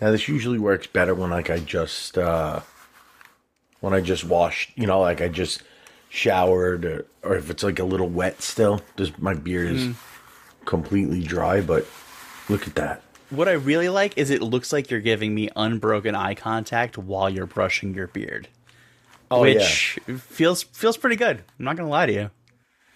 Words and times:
Now 0.00 0.10
this 0.10 0.28
usually 0.28 0.58
works 0.58 0.86
better 0.86 1.14
when 1.14 1.30
like 1.30 1.50
I 1.50 1.58
just 1.58 2.18
uh 2.18 2.60
when 3.80 3.94
I 3.94 4.00
just 4.00 4.24
washed, 4.24 4.72
you 4.76 4.86
know, 4.86 5.00
like 5.00 5.20
I 5.20 5.28
just 5.28 5.62
showered 6.08 6.84
or, 6.84 7.06
or 7.22 7.36
if 7.36 7.50
it's 7.50 7.62
like 7.62 7.78
a 7.78 7.84
little 7.84 8.08
wet 8.08 8.42
still. 8.42 8.80
Just 8.96 9.18
my 9.18 9.34
beard 9.34 9.72
is 9.74 9.94
completely 10.64 11.22
dry, 11.22 11.60
but 11.60 11.86
look 12.48 12.66
at 12.66 12.74
that. 12.74 13.02
What 13.30 13.48
I 13.48 13.52
really 13.52 13.88
like 13.88 14.16
is 14.16 14.30
it 14.30 14.42
looks 14.42 14.72
like 14.72 14.90
you're 14.90 15.00
giving 15.00 15.34
me 15.34 15.50
unbroken 15.56 16.14
eye 16.14 16.34
contact 16.34 16.96
while 16.96 17.28
you're 17.28 17.46
brushing 17.46 17.92
your 17.94 18.06
beard, 18.06 18.48
Oh 19.30 19.40
which 19.40 19.98
feels 20.18 20.62
feels 20.62 20.96
pretty 20.96 21.16
good. 21.16 21.42
I'm 21.58 21.64
not 21.64 21.76
gonna 21.76 21.88
lie 21.88 22.06
to 22.06 22.12
you. 22.12 22.30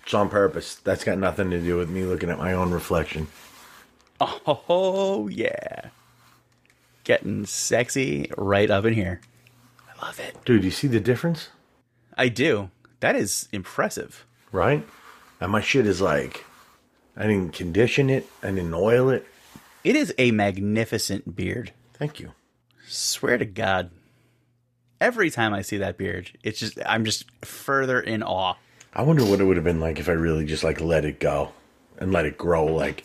It's 0.01 0.15
on 0.15 0.29
purpose. 0.29 0.77
That's 0.77 1.05
got 1.05 1.19
nothing 1.19 1.51
to 1.51 1.61
do 1.61 1.77
with 1.77 1.91
me 1.91 2.05
looking 2.05 2.31
at 2.31 2.39
my 2.39 2.53
own 2.53 2.71
reflection. 2.71 3.27
Oh 4.21 5.29
yeah, 5.29 5.89
getting 7.05 7.47
sexy 7.47 8.31
right 8.37 8.71
up 8.71 8.85
in 8.85 8.95
here. 8.95 9.21
I 9.89 10.07
love 10.07 10.21
it. 10.21 10.37
Dude, 10.45 10.65
you 10.65 10.71
see 10.71 10.87
the 10.87 11.01
difference? 11.01 11.49
I 12.17 12.29
do. 12.29 12.71
That 13.01 13.17
is 13.17 13.49
impressive. 13.53 14.27
Right? 14.53 14.87
And 15.41 15.53
my 15.53 15.61
shit 15.61 15.87
is 15.87 16.01
like 16.01 16.45
I 17.17 17.27
didn't 17.27 17.53
condition 17.53 18.11
it, 18.11 18.27
I 18.43 18.49
didn't 18.49 18.75
oil 18.75 19.09
it. 19.09 19.27
It 19.83 19.97
is 19.97 20.15
a 20.19 20.31
magnificent 20.31 21.35
beard. 21.35 21.73
Thank 21.95 22.21
you. 22.21 22.33
Swear 22.87 23.39
to 23.39 23.47
God. 23.47 23.91
Every 25.01 25.31
time 25.31 25.55
I 25.55 25.63
see 25.63 25.79
that 25.79 25.97
beard, 25.97 26.33
it's 26.43 26.59
just 26.59 26.79
I'm 26.85 27.05
just 27.05 27.25
further 27.45 28.01
in 28.01 28.23
awe. 28.23 28.55
I 28.93 29.03
wonder 29.03 29.25
what 29.25 29.41
it 29.41 29.45
would 29.45 29.57
have 29.57 29.65
been 29.65 29.81
like 29.81 29.99
if 29.99 30.09
I 30.09 30.13
really 30.13 30.45
just 30.45 30.65
like 30.65 30.81
let 30.81 31.05
it 31.05 31.21
go 31.21 31.53
and 31.99 32.13
let 32.13 32.27
it 32.27 32.37
grow. 32.37 32.67
Like 32.67 33.05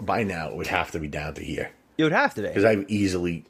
by 0.00 0.24
now, 0.24 0.48
it 0.48 0.56
would 0.56 0.66
have 0.66 0.90
to 0.92 0.98
be 0.98 1.06
down 1.06 1.34
to 1.34 1.44
here 1.44 1.70
It 1.98 2.04
would 2.04 2.12
have 2.12 2.34
to 2.34 2.42
be. 2.42 2.48
because 2.48 2.64
I've 2.64 2.88
easily 2.88 3.44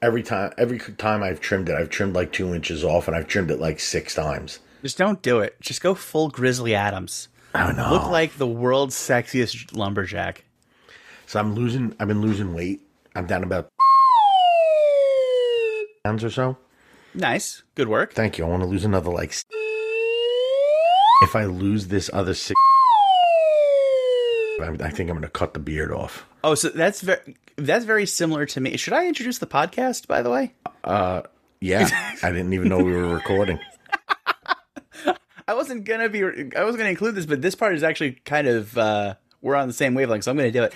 every 0.00 0.22
time 0.22 0.52
every 0.58 0.78
time 0.78 1.22
I've 1.22 1.40
trimmed 1.40 1.68
it, 1.68 1.76
I've 1.76 1.90
trimmed 1.90 2.14
like 2.14 2.32
two 2.32 2.54
inches 2.54 2.82
off, 2.84 3.06
and 3.06 3.16
I've 3.16 3.28
trimmed 3.28 3.50
it 3.50 3.60
like 3.60 3.78
six 3.80 4.14
times. 4.14 4.58
Just 4.82 4.98
don't 4.98 5.22
do 5.22 5.40
it. 5.40 5.60
Just 5.60 5.80
go 5.82 5.94
full 5.94 6.28
Grizzly 6.28 6.74
Adams. 6.74 7.28
I 7.54 7.66
don't 7.66 7.76
know. 7.76 7.90
Look 7.90 8.08
like 8.08 8.36
the 8.38 8.46
world's 8.46 8.96
sexiest 8.96 9.76
lumberjack. 9.76 10.44
so 11.26 11.38
I'm 11.38 11.54
losing. 11.54 11.94
I've 12.00 12.08
been 12.08 12.22
losing 12.22 12.54
weight. 12.54 12.80
I'm 13.14 13.26
down 13.26 13.44
about 13.44 13.68
pounds 16.04 16.24
or 16.24 16.30
so. 16.30 16.56
Nice. 17.14 17.62
Good 17.74 17.88
work. 17.88 18.14
Thank 18.14 18.38
you. 18.38 18.46
I 18.46 18.48
want 18.48 18.62
to 18.62 18.66
lose 18.68 18.84
another 18.86 19.10
like. 19.10 19.34
If 21.22 21.36
I 21.36 21.44
lose 21.44 21.86
this 21.88 22.08
other 22.12 22.34
six, 22.34 22.58
I 24.60 24.76
I 24.80 24.90
think 24.90 25.10
I'm 25.10 25.16
going 25.16 25.22
to 25.22 25.28
cut 25.28 25.54
the 25.54 25.60
beard 25.60 25.92
off. 25.92 26.26
Oh, 26.44 26.54
so 26.54 26.68
that's 26.68 27.00
very 27.00 27.36
that's 27.56 27.84
very 27.84 28.06
similar 28.06 28.46
to 28.46 28.60
me. 28.60 28.76
Should 28.76 28.92
I 28.92 29.06
introduce 29.06 29.38
the 29.38 29.46
podcast, 29.46 30.06
by 30.06 30.22
the 30.22 30.30
way? 30.30 30.54
Uh, 30.84 31.22
yeah, 31.60 31.88
I 32.22 32.30
didn't 32.30 32.52
even 32.52 32.68
know 32.68 32.78
we 32.78 32.92
were 32.92 33.14
recording. 33.14 33.58
I 35.48 35.54
wasn't 35.54 35.84
gonna 35.84 36.08
be 36.08 36.22
I 36.22 36.64
wasn't 36.64 36.78
gonna 36.78 36.90
include 36.90 37.14
this, 37.14 37.26
but 37.26 37.42
this 37.42 37.54
part 37.54 37.74
is 37.74 37.82
actually 37.82 38.12
kind 38.24 38.46
of 38.48 38.76
uh 38.76 39.14
we're 39.40 39.56
on 39.56 39.66
the 39.68 39.74
same 39.74 39.94
wavelength, 39.94 40.24
so 40.24 40.30
I'm 40.30 40.36
gonna 40.36 40.50
do 40.50 40.62
it. 40.64 40.74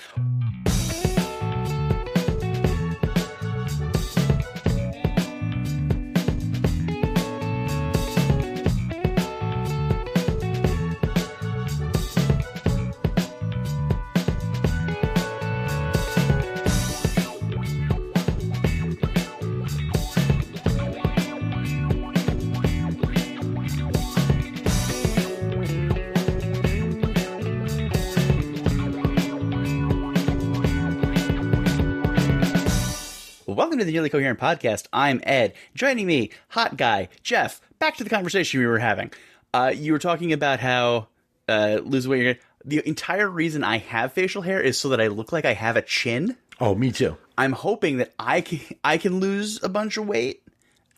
Welcome 33.66 33.80
to 33.80 33.84
the 33.84 33.90
Nearly 33.90 34.10
Coherent 34.10 34.38
Podcast. 34.38 34.86
I'm 34.92 35.20
Ed. 35.24 35.54
Joining 35.74 36.06
me, 36.06 36.30
hot 36.50 36.76
guy, 36.76 37.08
Jeff. 37.24 37.60
Back 37.80 37.96
to 37.96 38.04
the 38.04 38.10
conversation 38.10 38.60
we 38.60 38.66
were 38.66 38.78
having. 38.78 39.10
Uh, 39.52 39.72
you 39.74 39.90
were 39.90 39.98
talking 39.98 40.32
about 40.32 40.60
how 40.60 41.08
uh, 41.48 41.80
lose 41.82 42.06
weight. 42.06 42.22
You're 42.22 42.34
gonna, 42.34 42.44
the 42.64 42.88
entire 42.88 43.28
reason 43.28 43.64
I 43.64 43.78
have 43.78 44.12
facial 44.12 44.42
hair 44.42 44.60
is 44.60 44.78
so 44.78 44.90
that 44.90 45.00
I 45.00 45.08
look 45.08 45.32
like 45.32 45.44
I 45.44 45.52
have 45.52 45.76
a 45.76 45.82
chin. 45.82 46.36
Oh, 46.60 46.76
me 46.76 46.92
too. 46.92 47.16
I'm 47.36 47.50
hoping 47.50 47.96
that 47.96 48.14
I 48.20 48.40
can 48.40 48.60
I 48.84 48.98
can 48.98 49.18
lose 49.18 49.60
a 49.64 49.68
bunch 49.68 49.96
of 49.96 50.06
weight 50.06 50.44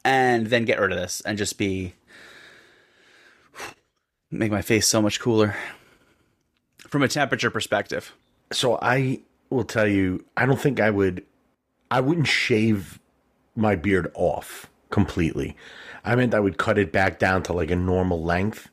and 0.04 0.48
then 0.48 0.66
get 0.66 0.78
rid 0.78 0.92
of 0.92 0.98
this 0.98 1.22
and 1.22 1.38
just 1.38 1.56
be 1.56 1.94
make 4.30 4.50
my 4.50 4.60
face 4.60 4.86
so 4.86 5.00
much 5.00 5.20
cooler 5.20 5.56
from 6.86 7.02
a 7.02 7.08
temperature 7.08 7.50
perspective. 7.50 8.14
So 8.52 8.78
I 8.82 9.20
will 9.48 9.64
tell 9.64 9.88
you, 9.88 10.26
I 10.36 10.44
don't 10.44 10.60
think 10.60 10.80
I 10.80 10.90
would. 10.90 11.24
I 11.90 12.00
wouldn't 12.00 12.26
shave 12.26 12.98
my 13.56 13.76
beard 13.76 14.10
off 14.14 14.68
completely. 14.90 15.56
I 16.04 16.14
meant 16.14 16.34
I 16.34 16.40
would 16.40 16.58
cut 16.58 16.78
it 16.78 16.92
back 16.92 17.18
down 17.18 17.42
to 17.44 17.52
like 17.52 17.70
a 17.70 17.76
normal 17.76 18.22
length. 18.22 18.70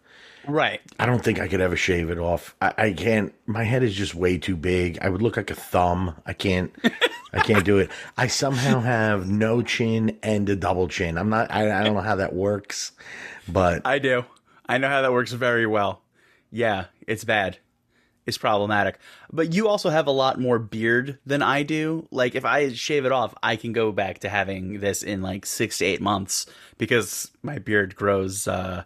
Right. 0.47 0.81
I 0.99 1.05
don't 1.05 1.23
think 1.23 1.39
I 1.39 1.47
could 1.47 1.61
ever 1.61 1.75
shave 1.75 2.09
it 2.09 2.19
off. 2.19 2.55
I, 2.61 2.73
I 2.77 2.93
can't. 2.93 3.33
My 3.45 3.63
head 3.63 3.83
is 3.83 3.95
just 3.95 4.13
way 4.13 4.37
too 4.37 4.55
big. 4.55 4.99
I 5.01 5.09
would 5.09 5.21
look 5.21 5.37
like 5.37 5.49
a 5.49 5.55
thumb. 5.55 6.15
I 6.25 6.33
can't. 6.33 6.73
I 7.33 7.39
can't 7.39 7.65
do 7.65 7.79
it. 7.79 7.89
I 8.17 8.27
somehow 8.27 8.79
have 8.81 9.27
no 9.27 9.61
chin 9.61 10.17
and 10.21 10.47
a 10.47 10.55
double 10.55 10.87
chin. 10.87 11.17
I'm 11.17 11.29
not. 11.29 11.51
I, 11.51 11.79
I 11.79 11.83
don't 11.83 11.95
know 11.95 12.01
how 12.01 12.17
that 12.17 12.33
works, 12.33 12.91
but 13.47 13.81
I 13.85 13.99
do. 13.99 14.25
I 14.67 14.77
know 14.77 14.87
how 14.87 15.01
that 15.01 15.11
works 15.11 15.31
very 15.31 15.65
well. 15.65 16.01
Yeah, 16.51 16.85
it's 17.07 17.23
bad. 17.23 17.57
It's 18.25 18.37
problematic. 18.37 18.97
But 19.31 19.53
you 19.53 19.67
also 19.67 19.89
have 19.89 20.07
a 20.07 20.11
lot 20.11 20.39
more 20.39 20.57
beard 20.59 21.19
than 21.25 21.41
I 21.43 21.63
do. 21.63 22.07
Like 22.11 22.33
if 22.35 22.43
I 22.45 22.73
shave 22.73 23.05
it 23.05 23.11
off, 23.11 23.35
I 23.43 23.55
can 23.55 23.71
go 23.71 23.91
back 23.91 24.19
to 24.19 24.29
having 24.29 24.79
this 24.79 25.03
in 25.03 25.21
like 25.21 25.45
6 25.45 25.77
to 25.77 25.85
8 25.85 26.01
months 26.01 26.45
because 26.77 27.31
my 27.43 27.59
beard 27.59 27.95
grows 27.95 28.47
uh 28.47 28.83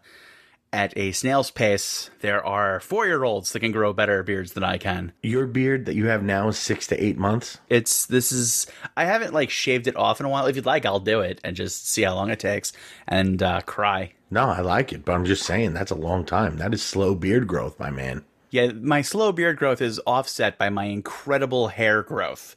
at 0.71 0.95
a 0.95 1.11
snail's 1.13 1.49
pace. 1.49 2.11
There 2.19 2.45
are 2.45 2.79
4-year-olds 2.79 3.51
that 3.53 3.59
can 3.59 3.71
grow 3.71 3.91
better 3.91 4.21
beards 4.21 4.53
than 4.53 4.63
I 4.63 4.77
can. 4.77 5.13
your 5.23 5.47
beard 5.47 5.85
that 5.87 5.95
you 5.95 6.05
have 6.07 6.21
now 6.21 6.47
is 6.49 6.59
six 6.59 6.85
to 6.87 7.03
eight 7.03 7.17
months. 7.17 7.57
It's 7.69 8.05
this 8.05 8.31
is 8.31 8.67
I 8.95 9.05
haven't 9.05 9.33
like 9.33 9.49
shaved 9.49 9.87
it 9.87 9.95
off 9.95 10.19
in 10.19 10.27
a 10.27 10.29
while. 10.29 10.45
If 10.45 10.55
you'd 10.55 10.67
like, 10.67 10.85
I'll 10.85 10.99
do 10.99 11.21
it 11.21 11.41
and 11.43 11.55
just 11.55 11.89
see 11.89 12.03
how 12.03 12.13
long 12.13 12.29
it 12.29 12.39
takes 12.39 12.71
and 13.07 13.41
uh 13.41 13.61
cry. 13.61 14.13
No, 14.29 14.45
I 14.49 14.59
like 14.61 14.93
it, 14.93 15.05
but 15.05 15.13
I'm 15.13 15.25
just 15.25 15.43
saying 15.43 15.73
that's 15.73 15.89
a 15.89 15.95
long 15.95 16.23
time. 16.23 16.57
That 16.57 16.71
is 16.73 16.83
slow 16.83 17.15
beard 17.15 17.47
growth, 17.47 17.79
my 17.79 17.89
man. 17.89 18.23
Yeah, 18.51 18.71
my 18.71 19.01
slow 19.01 19.31
beard 19.31 19.57
growth 19.57 19.81
is 19.81 19.99
offset 20.07 20.57
by 20.57 20.69
my 20.69 20.85
incredible 20.85 21.67
hair 21.67 22.01
growth, 22.01 22.55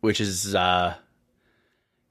which 0.00 0.20
is 0.20 0.54
uh 0.54 0.94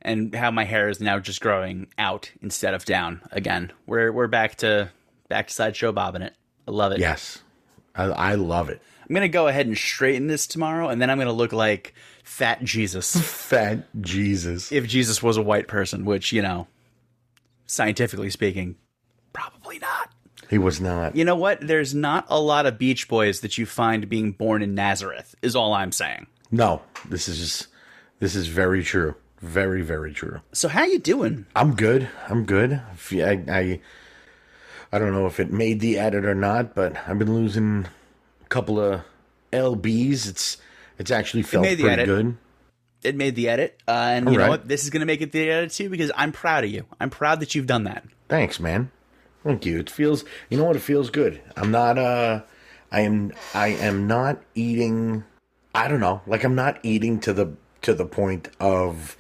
and 0.02 0.34
how 0.34 0.52
my 0.52 0.64
hair 0.64 0.90
is 0.90 1.02
now 1.02 1.20
just 1.20 1.42
growing 1.42 1.88
out 1.98 2.32
instead 2.42 2.74
of 2.74 2.86
down 2.86 3.22
again. 3.32 3.72
We're 3.86 4.12
we're 4.12 4.28
back 4.28 4.56
to 4.58 4.92
back 5.28 5.48
to 5.48 5.54
sideshow 5.54 5.92
bobbing 5.92 6.22
it. 6.22 6.34
I 6.68 6.72
love 6.72 6.92
it. 6.92 7.00
Yes, 7.00 7.42
I, 7.96 8.06
I 8.06 8.36
love 8.36 8.70
it. 8.70 8.82
I'm 9.08 9.16
gonna 9.16 9.28
go 9.28 9.48
ahead 9.48 9.66
and 9.66 9.78
straighten 9.78 10.28
this 10.28 10.46
tomorrow, 10.46 10.90
and 10.90 11.02
then 11.02 11.10
I'm 11.10 11.18
gonna 11.18 11.34
look 11.34 11.52
like 11.52 11.96
fat 12.24 12.64
Jesus 12.64 13.16
Fat 13.50 13.88
Jesus. 14.02 14.72
if 14.72 14.88
Jesus 14.88 15.24
was 15.24 15.36
a 15.36 15.42
white 15.42 15.68
person, 15.68 16.06
which 16.06 16.32
you 16.32 16.42
know, 16.44 16.68
scientifically 17.66 18.30
speaking, 18.30 18.76
probably 19.34 19.80
not. 19.80 20.12
He 20.50 20.58
was 20.58 20.82
not. 20.82 21.16
You 21.16 21.26
know 21.26 21.36
what? 21.36 21.66
There's 21.66 21.94
not 21.94 22.26
a 22.28 22.40
lot 22.40 22.66
of 22.66 22.80
Beach 22.80 23.08
Boys 23.08 23.42
that 23.42 23.58
you 23.58 23.66
find 23.66 24.10
being 24.10 24.32
born 24.32 24.64
in 24.64 24.74
Nazareth. 24.74 25.36
Is 25.42 25.56
all 25.56 25.74
I'm 25.74 25.92
saying. 25.92 26.26
No, 26.52 26.82
this 27.08 27.30
is 27.30 27.38
just, 27.38 27.68
this 28.20 28.36
is 28.36 28.48
very 28.48 28.84
true. 28.84 29.16
Very, 29.42 29.84
very 29.84 30.12
true. 30.12 30.42
So 30.52 30.68
how 30.68 30.84
you 30.84 31.00
doing? 31.00 31.46
I'm 31.56 31.76
good. 31.76 32.10
I'm 32.28 32.46
good. 32.46 32.82
I, 33.12 33.44
I, 33.48 33.82
I 34.92 35.00
don't 35.00 35.14
know 35.14 35.28
if 35.28 35.40
it 35.40 35.54
made 35.54 35.80
the 35.80 36.00
edit 36.00 36.26
or 36.26 36.36
not, 36.36 36.74
but 36.74 36.98
I've 37.08 37.20
been 37.20 37.34
losing 37.34 37.86
a 38.44 38.48
couple 38.50 38.80
of 38.80 39.02
lbs. 39.54 40.28
It's, 40.28 40.58
it's 40.98 41.12
actually 41.12 41.44
felt 41.44 41.64
the 41.64 41.76
pretty 41.76 41.90
edit. 41.90 42.06
good. 42.08 42.38
It 43.02 43.16
made 43.16 43.36
the 43.36 43.48
edit, 43.48 43.80
uh, 43.88 43.92
and 43.92 44.30
you 44.30 44.38
know 44.38 44.44
right. 44.44 44.50
what? 44.50 44.68
This 44.68 44.84
is 44.84 44.90
going 44.90 45.00
to 45.00 45.06
make 45.06 45.22
it 45.22 45.32
the 45.32 45.50
edit 45.50 45.72
too 45.72 45.90
because 45.90 46.12
I'm 46.18 46.34
proud 46.34 46.66
of 46.66 46.70
you. 46.70 46.86
I'm 47.00 47.10
proud 47.10 47.40
that 47.40 47.56
you've 47.56 47.66
done 47.66 47.86
that. 47.86 48.04
Thanks, 48.28 48.60
man. 48.60 48.92
Thank 49.44 49.66
you. 49.66 49.80
It 49.80 49.90
feels, 49.90 50.26
you 50.50 50.58
know 50.58 50.66
what? 50.66 50.76
It 50.76 50.82
feels 50.82 51.10
good. 51.10 51.42
I'm 51.56 51.72
not, 51.72 51.98
uh, 51.98 52.42
I 52.92 53.02
am, 53.02 53.34
I 53.54 53.68
am 53.68 54.08
not 54.08 54.42
eating, 54.56 55.24
I 55.74 55.88
don't 55.88 56.00
know, 56.00 56.22
like 56.28 56.44
I'm 56.44 56.56
not 56.56 56.80
eating 56.84 57.20
to 57.22 57.34
the, 57.34 57.54
to 57.84 57.94
the 57.94 58.06
point 58.06 58.50
of, 58.60 59.16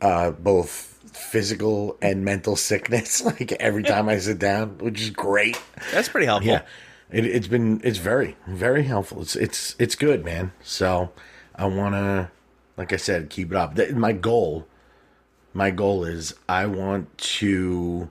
uh, 0.00 0.32
both 0.32 0.98
physical 1.12 1.96
and 2.02 2.24
mental 2.24 2.56
sickness, 2.56 3.24
like 3.24 3.52
every 3.52 3.82
time 3.82 4.08
I 4.08 4.18
sit 4.18 4.38
down, 4.38 4.78
which 4.78 5.00
is 5.00 5.10
great. 5.10 5.60
That's 5.92 6.08
pretty 6.08 6.26
helpful. 6.26 6.52
Yeah. 6.52 6.62
It, 7.10 7.26
it's 7.26 7.48
been, 7.48 7.80
it's 7.84 7.98
very, 7.98 8.36
very 8.46 8.84
helpful. 8.84 9.22
It's, 9.22 9.36
it's, 9.36 9.76
it's 9.78 9.94
good, 9.94 10.24
man. 10.24 10.52
So 10.62 11.12
I 11.54 11.66
want 11.66 11.94
to, 11.94 12.30
like 12.76 12.92
I 12.92 12.96
said, 12.96 13.30
keep 13.30 13.50
it 13.50 13.56
up. 13.56 13.76
My 13.92 14.12
goal 14.12 14.66
my 15.52 15.70
goal 15.70 16.04
is 16.04 16.34
I 16.48 16.66
want 16.66 17.16
to 17.18 18.08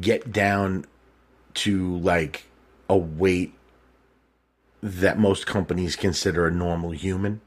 get 0.00 0.32
down 0.32 0.84
to 1.54 1.96
like 1.98 2.44
a 2.88 2.96
weight 2.96 3.54
that 4.82 5.18
most 5.18 5.46
companies 5.46 5.96
consider 5.96 6.46
a 6.46 6.50
normal 6.50 6.90
human. 6.90 7.40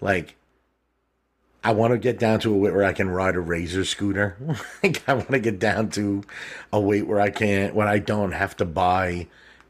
Like, 0.00 0.36
I 1.62 1.72
want 1.72 1.92
to 1.92 1.98
get 1.98 2.18
down 2.18 2.40
to 2.40 2.52
a 2.54 2.56
weight 2.56 2.74
where 2.74 2.84
I 2.84 2.92
can 2.92 3.08
ride 3.10 3.34
a 3.36 3.40
razor 3.40 3.84
scooter. 3.84 4.36
like, 4.82 5.08
I 5.08 5.14
want 5.14 5.30
to 5.30 5.38
get 5.38 5.58
down 5.58 5.90
to 5.90 6.22
a 6.72 6.80
weight 6.80 7.06
where 7.06 7.20
I 7.20 7.30
can, 7.30 7.74
when 7.74 7.88
I 7.88 7.98
don't 7.98 8.32
have 8.32 8.56
to 8.58 8.64
buy 8.64 9.26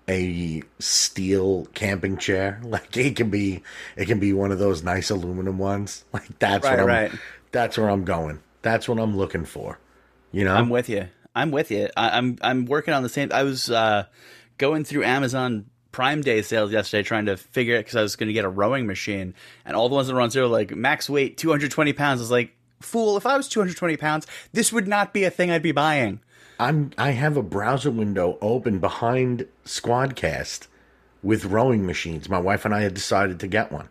a 0.09 0.63
steel 0.79 1.67
camping 1.75 2.17
chair. 2.17 2.61
Like, 2.65 2.97
it 2.97 3.17
can 3.17 3.31
be, 3.31 3.63
it 3.97 4.07
can 4.07 4.19
be 4.19 4.33
one 4.33 4.53
of 4.53 4.59
those 4.59 4.83
nice 4.83 5.11
aluminum 5.11 5.59
ones. 5.59 6.05
Like, 6.13 6.39
that's 6.39 6.65
Right, 6.65 6.73
what 6.73 6.81
I'm, 6.81 6.87
right. 6.87 7.13
that's 7.53 7.79
where 7.79 7.89
I'm 7.91 8.05
going. 8.05 8.41
That's 8.63 8.89
what 8.89 8.99
I'm 8.99 9.17
looking 9.17 9.45
for. 9.45 9.79
You 10.33 10.45
know? 10.45 10.55
I'm 10.55 10.69
with 10.69 10.89
you. 10.89 11.09
I'm 11.37 11.51
with 11.51 11.71
you. 11.71 11.89
I, 11.97 12.17
I'm 12.17 12.39
I'm 12.41 12.65
working 12.65 12.95
on 12.95 13.03
the 13.03 13.11
same. 13.11 13.31
I 13.33 13.43
was 13.43 13.71
uh, 13.71 14.07
going 14.57 14.85
through 14.85 15.05
Amazon 15.05 15.67
Prime 15.93 16.23
Day 16.23 16.41
sales 16.41 16.73
yesterday, 16.73 17.03
trying 17.03 17.27
to 17.27 17.37
figure 17.37 17.77
it 17.77 17.81
because 17.81 17.95
I 17.95 18.03
was 18.03 18.17
going 18.17 18.29
to 18.29 18.33
get 18.33 18.47
a 18.47 18.49
rowing 18.49 18.87
machine, 18.87 19.35
and 19.67 19.77
all 19.77 19.91
the 19.91 19.95
ones 19.95 20.09
that 20.09 20.15
were 20.15 20.23
on 20.23 20.31
sale 20.31 20.45
were 20.45 20.49
like 20.49 20.75
max 20.75 21.11
weight 21.11 21.37
220 21.37 21.93
pounds. 21.93 22.21
I 22.21 22.23
was 22.23 22.31
like, 22.31 22.57
fool! 22.81 23.19
If 23.19 23.27
I 23.27 23.37
was 23.37 23.49
220 23.49 23.99
pounds, 23.99 24.27
this 24.53 24.73
would 24.73 24.89
not 24.89 25.13
be 25.13 25.25
a 25.25 25.31
thing 25.31 25.51
I'd 25.51 25.63
be 25.63 25.73
buying. 25.73 26.21
I'm 26.59 26.93
I 26.97 27.11
have 27.11 27.37
a 27.37 27.43
browser 27.43 27.91
window 27.91 28.39
open 28.41 28.79
behind 28.79 29.47
Squadcast 29.67 30.69
with 31.23 31.45
rowing 31.45 31.85
machines. 31.85 32.31
My 32.31 32.39
wife 32.39 32.65
and 32.65 32.75
I 32.75 32.81
had 32.81 32.95
decided 32.95 33.41
to 33.41 33.47
get 33.47 33.71
one. 33.71 33.91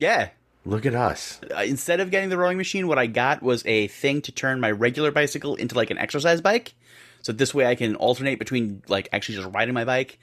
Yeah. 0.00 0.30
Look 0.66 0.84
at 0.84 0.96
us. 0.96 1.40
Uh, 1.56 1.62
instead 1.62 2.00
of 2.00 2.10
getting 2.10 2.28
the 2.28 2.36
rowing 2.36 2.58
machine, 2.58 2.88
what 2.88 2.98
I 2.98 3.06
got 3.06 3.40
was 3.40 3.64
a 3.66 3.86
thing 3.86 4.20
to 4.22 4.32
turn 4.32 4.58
my 4.58 4.72
regular 4.72 5.12
bicycle 5.12 5.54
into 5.54 5.76
like 5.76 5.90
an 5.90 5.98
exercise 5.98 6.40
bike. 6.40 6.74
So 7.22 7.32
this 7.32 7.54
way 7.54 7.66
I 7.66 7.76
can 7.76 7.94
alternate 7.94 8.40
between 8.40 8.82
like 8.88 9.08
actually 9.12 9.36
just 9.36 9.54
riding 9.54 9.74
my 9.74 9.84
bike 9.84 10.18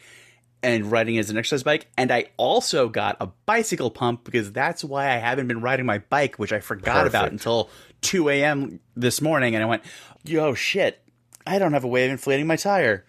and 0.61 0.91
riding 0.91 1.17
as 1.17 1.29
an 1.29 1.37
exercise 1.37 1.63
bike. 1.63 1.87
And 1.97 2.11
I 2.11 2.25
also 2.35 2.89
got 2.89 3.15
a 3.21 3.27
bicycle 3.45 3.89
pump 3.89 4.25
because 4.25 4.51
that's 4.51 4.83
why 4.83 5.05
I 5.05 5.17
haven't 5.17 5.47
been 5.47 5.61
riding 5.61 5.85
my 5.85 5.99
bike, 5.99 6.35
which 6.35 6.51
I 6.51 6.59
forgot 6.59 7.07
about 7.07 7.31
until 7.31 7.69
2 8.01 8.27
a.m. 8.27 8.81
this 8.97 9.21
morning. 9.21 9.55
And 9.55 9.63
I 9.63 9.67
went, 9.67 9.83
yo, 10.25 10.53
shit, 10.53 11.01
I 11.47 11.57
don't 11.57 11.73
have 11.73 11.85
a 11.85 11.89
way 11.89 12.05
of 12.05 12.11
inflating 12.11 12.47
my 12.47 12.57
tire. 12.57 13.05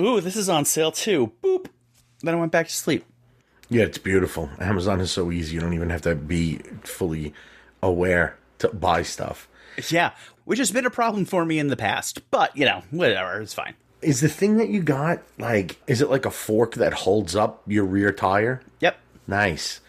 Ooh, 0.00 0.20
this 0.20 0.34
is 0.34 0.48
on 0.48 0.64
sale 0.64 0.90
too. 0.90 1.32
Boop. 1.44 1.66
Then 2.22 2.34
I 2.34 2.38
went 2.38 2.50
back 2.50 2.66
to 2.66 2.74
sleep. 2.74 3.04
Yeah, 3.70 3.84
it's 3.84 3.98
beautiful. 3.98 4.50
Amazon 4.60 5.00
is 5.00 5.10
so 5.10 5.32
easy. 5.32 5.54
You 5.54 5.60
don't 5.60 5.74
even 5.74 5.90
have 5.90 6.02
to 6.02 6.14
be 6.14 6.58
fully 6.82 7.32
aware 7.82 8.36
to 8.58 8.68
buy 8.68 9.02
stuff. 9.02 9.48
Yeah, 9.88 10.12
which 10.44 10.58
has 10.58 10.70
been 10.70 10.86
a 10.86 10.90
problem 10.90 11.24
for 11.24 11.44
me 11.44 11.58
in 11.58 11.68
the 11.68 11.76
past. 11.76 12.30
But, 12.30 12.56
you 12.56 12.64
know, 12.64 12.82
whatever, 12.90 13.40
it's 13.40 13.54
fine. 13.54 13.74
Is 14.02 14.20
the 14.20 14.28
thing 14.28 14.58
that 14.58 14.68
you 14.68 14.82
got 14.82 15.22
like 15.38 15.78
is 15.86 16.02
it 16.02 16.10
like 16.10 16.26
a 16.26 16.30
fork 16.30 16.74
that 16.74 16.92
holds 16.92 17.34
up 17.34 17.62
your 17.66 17.84
rear 17.84 18.12
tire? 18.12 18.60
Yep. 18.80 18.98
Nice. 19.26 19.80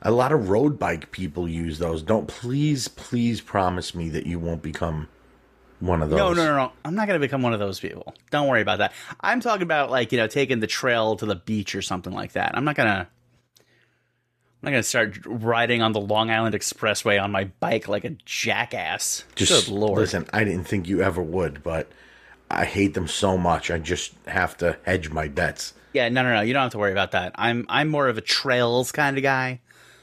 A 0.00 0.10
lot 0.10 0.32
of 0.32 0.48
road 0.48 0.78
bike 0.78 1.10
people 1.10 1.48
use 1.48 1.78
those. 1.78 2.02
Don't 2.02 2.28
please, 2.28 2.88
please 2.88 3.40
promise 3.40 3.94
me 3.94 4.08
that 4.10 4.26
you 4.26 4.38
won't 4.38 4.62
become 4.62 5.08
one 5.80 6.02
of 6.02 6.10
those. 6.10 6.18
No, 6.18 6.32
no, 6.32 6.44
no, 6.44 6.56
no. 6.56 6.72
I'm 6.84 6.94
not 6.94 7.08
going 7.08 7.20
to 7.20 7.24
become 7.24 7.42
one 7.42 7.52
of 7.52 7.58
those 7.58 7.78
people. 7.78 8.14
Don't 8.30 8.48
worry 8.48 8.62
about 8.62 8.78
that. 8.78 8.92
I'm 9.20 9.40
talking 9.40 9.62
about 9.62 9.90
like, 9.90 10.12
you 10.12 10.18
know, 10.18 10.28
taking 10.28 10.60
the 10.60 10.66
trail 10.66 11.16
to 11.16 11.26
the 11.26 11.36
beach 11.36 11.74
or 11.74 11.82
something 11.82 12.12
like 12.12 12.32
that. 12.32 12.56
I'm 12.56 12.64
not 12.64 12.76
going 12.76 12.88
to 12.88 13.06
I'm 14.60 14.66
not 14.66 14.70
going 14.72 14.82
to 14.82 14.88
start 14.88 15.18
riding 15.24 15.82
on 15.82 15.92
the 15.92 16.00
Long 16.00 16.30
Island 16.30 16.54
Expressway 16.54 17.22
on 17.22 17.30
my 17.30 17.44
bike 17.60 17.86
like 17.86 18.04
a 18.04 18.10
jackass. 18.24 19.24
Just 19.36 19.66
Good 19.66 19.74
lord. 19.74 19.98
listen. 19.98 20.26
I 20.32 20.42
didn't 20.42 20.64
think 20.64 20.88
you 20.88 21.00
ever 21.00 21.22
would, 21.22 21.62
but 21.62 21.88
I 22.50 22.64
hate 22.64 22.94
them 22.94 23.06
so 23.06 23.38
much. 23.38 23.70
I 23.70 23.78
just 23.78 24.14
have 24.26 24.56
to 24.58 24.76
hedge 24.84 25.10
my 25.10 25.28
bets. 25.28 25.74
Yeah, 25.92 26.08
no, 26.08 26.22
no, 26.24 26.34
no. 26.34 26.40
You 26.40 26.54
don't 26.54 26.62
have 26.62 26.72
to 26.72 26.78
worry 26.78 26.90
about 26.90 27.12
that. 27.12 27.32
I'm 27.36 27.66
I'm 27.68 27.88
more 27.88 28.08
of 28.08 28.18
a 28.18 28.20
trails 28.20 28.90
kind 28.90 29.16
of 29.16 29.22
guy. 29.22 29.60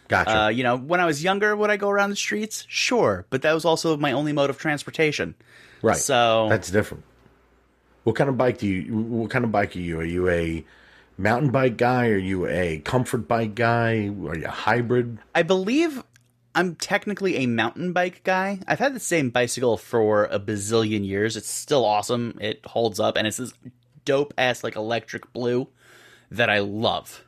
Gotcha. 0.07 0.40
Uh, 0.44 0.48
you 0.50 0.63
know, 0.63 0.78
when 0.78 1.00
I 1.00 1.06
was 1.06 1.24
younger, 1.24 1.56
would 1.56 1.69
I 1.69 1.78
go 1.78 1.90
around 1.90 2.12
the 2.12 2.16
streets? 2.16 2.66
Sure, 2.69 3.25
but 3.30 3.42
that 3.42 3.54
was 3.54 3.66
also 3.66 3.98
my 3.98 4.12
only 4.12 4.31
mode 4.34 4.50
of 4.50 4.57
transportation. 4.57 5.36
right. 5.81 5.98
So 5.98 6.48
That's 6.50 6.72
different. 6.72 7.04
What 8.04 8.16
kind 8.16 8.30
of 8.30 8.38
bike 8.38 8.60
do 8.60 8.68
you? 8.68 8.96
What 8.96 9.31
kind 9.31 9.44
of 9.44 9.52
bike 9.52 9.75
are 9.75 9.80
you? 9.80 10.00
Are 10.00 10.06
you 10.06 10.30
a 10.30 10.63
mountain 11.18 11.52
bike 11.52 11.78
guy? 11.78 12.08
Are 12.08 12.18
you 12.18 12.48
a 12.48 12.80
comfort 12.80 13.28
bike 13.28 13.56
guy? 13.56 14.08
Are 14.08 14.38
you 14.38 14.46
a 14.46 14.50
hybrid? 14.50 15.20
I 15.34 15.44
believe 15.44 16.04
I'm 16.54 16.76
technically 16.76 17.38
a 17.38 17.48
mountain 17.48 17.94
bike 17.94 18.24
guy. 18.24 18.60
I've 18.68 18.80
had 18.80 18.94
the 18.94 19.00
same 19.00 19.30
bicycle 19.30 19.78
for 19.78 20.26
a 20.26 20.40
bazillion 20.40 21.06
years. 21.06 21.36
It's 21.36 21.50
still 21.50 21.86
awesome. 21.86 22.38
It 22.42 22.66
holds 22.66 23.00
up, 23.00 23.18
and 23.18 23.28
it's 23.28 23.38
this 23.38 23.54
dope 24.06 24.34
ass 24.38 24.64
like 24.64 24.76
electric 24.76 25.34
blue 25.34 25.68
that 26.32 26.50
I 26.50 26.60
love. 26.60 27.24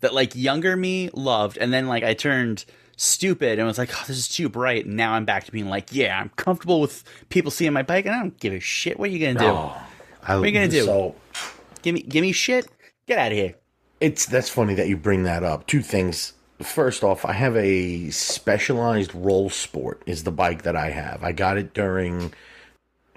That 0.00 0.14
like 0.14 0.34
younger 0.36 0.76
me 0.76 1.10
loved, 1.14 1.56
and 1.58 1.72
then 1.72 1.88
like 1.88 2.04
I 2.04 2.14
turned 2.14 2.64
stupid 2.96 3.58
and 3.58 3.66
was 3.66 3.78
like, 3.78 3.90
"Oh, 3.92 4.04
this 4.06 4.18
is 4.18 4.28
too 4.28 4.48
bright." 4.48 4.84
And 4.86 4.96
now 4.96 5.14
I'm 5.14 5.24
back 5.24 5.44
to 5.44 5.52
being 5.52 5.68
like, 5.68 5.92
"Yeah, 5.92 6.20
I'm 6.20 6.28
comfortable 6.30 6.80
with 6.80 7.04
people 7.30 7.50
seeing 7.50 7.72
my 7.72 7.82
bike, 7.82 8.06
and 8.06 8.14
I 8.14 8.20
don't 8.20 8.38
give 8.38 8.52
a 8.52 8.60
shit. 8.60 8.98
What 8.98 9.08
are 9.08 9.12
you 9.12 9.18
gonna 9.26 9.38
do? 9.38 9.52
Oh, 9.52 9.76
I, 10.22 10.36
what 10.36 10.44
are 10.44 10.46
you 10.46 10.52
gonna 10.52 10.68
do? 10.68 10.84
So 10.84 11.14
Give 11.84 11.94
me, 11.94 12.00
give 12.00 12.22
me 12.22 12.32
shit. 12.32 12.66
Get 13.06 13.18
out 13.18 13.32
of 13.32 13.38
here." 13.38 13.54
it's 14.00 14.26
that's 14.26 14.48
funny 14.50 14.74
that 14.74 14.88
you 14.88 14.96
bring 14.96 15.22
that 15.22 15.42
up. 15.42 15.66
Two 15.66 15.80
things. 15.80 16.32
First 16.60 17.02
off, 17.04 17.24
I 17.24 17.32
have 17.32 17.56
a 17.56 18.10
specialized 18.10 19.14
roll 19.14 19.48
sport 19.50 20.02
is 20.06 20.24
the 20.24 20.30
bike 20.32 20.62
that 20.62 20.76
I 20.76 20.90
have. 20.90 21.22
I 21.24 21.32
got 21.32 21.56
it 21.56 21.74
during 21.74 22.32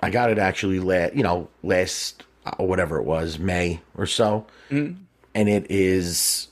I 0.01 0.09
got 0.09 0.29
it 0.29 0.37
actually 0.37 0.79
last, 0.79 1.15
you 1.15 1.23
know, 1.23 1.49
last 1.63 2.23
uh, 2.45 2.63
whatever 2.63 2.97
it 2.97 3.03
was, 3.03 3.37
May 3.39 3.81
or 3.97 4.05
so. 4.05 4.45
And 4.69 4.97
it 5.35 5.65
is 5.69 6.47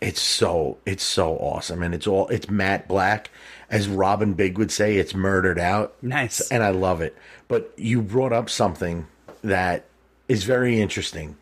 it's 0.00 0.20
so 0.20 0.78
it's 0.86 1.04
so 1.04 1.36
awesome 1.36 1.82
and 1.82 1.94
it's 1.94 2.06
all 2.06 2.26
it's 2.28 2.48
matte 2.48 2.88
black 2.88 3.30
as 3.70 3.86
Robin 3.86 4.32
Big 4.32 4.56
would 4.56 4.70
say, 4.72 4.96
it's 4.96 5.14
murdered 5.14 5.58
out 5.58 5.94
Nice. 6.02 6.40
and 6.50 6.62
I 6.62 6.70
love 6.70 7.00
it. 7.02 7.14
But 7.48 7.72
you 7.76 8.00
brought 8.00 8.32
up 8.32 8.48
something 8.48 9.06
that 9.44 9.84
is 10.26 10.44
very 10.44 10.80
interesting. 10.80 11.36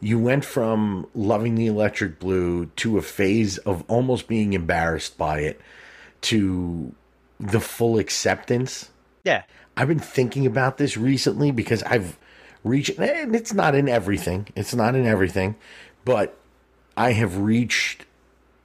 You 0.00 0.18
went 0.18 0.44
from 0.44 1.06
loving 1.14 1.54
the 1.56 1.66
electric 1.66 2.18
blue 2.18 2.66
to 2.76 2.96
a 2.96 3.02
phase 3.02 3.58
of 3.58 3.84
almost 3.88 4.28
being 4.28 4.54
embarrassed 4.54 5.18
by 5.18 5.40
it 5.40 5.60
to 6.22 6.94
the 7.38 7.60
full 7.60 7.98
acceptance. 7.98 8.90
Yeah. 9.24 9.42
I've 9.76 9.88
been 9.88 9.98
thinking 9.98 10.46
about 10.46 10.78
this 10.78 10.96
recently 10.96 11.50
because 11.50 11.82
I've 11.84 12.18
reached, 12.64 12.98
and 12.98 13.34
it's 13.34 13.54
not 13.54 13.74
in 13.74 13.88
everything, 13.88 14.48
it's 14.54 14.74
not 14.74 14.94
in 14.94 15.06
everything, 15.06 15.56
but 16.04 16.36
I 16.96 17.12
have 17.12 17.38
reached 17.38 18.04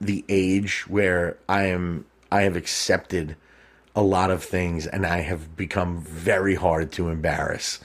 the 0.00 0.24
age 0.28 0.86
where 0.88 1.38
I 1.48 1.64
am, 1.64 2.04
I 2.30 2.42
have 2.42 2.56
accepted 2.56 3.36
a 3.94 4.02
lot 4.02 4.30
of 4.30 4.44
things 4.44 4.86
and 4.86 5.06
I 5.06 5.20
have 5.20 5.56
become 5.56 6.02
very 6.02 6.54
hard 6.54 6.92
to 6.92 7.08
embarrass, 7.08 7.80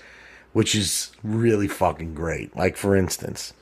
which 0.53 0.75
is 0.75 1.12
really 1.24 1.67
fucking 1.67 2.13
great. 2.13 2.55
Like, 2.55 2.77
for 2.77 2.96
instance, 2.96 3.53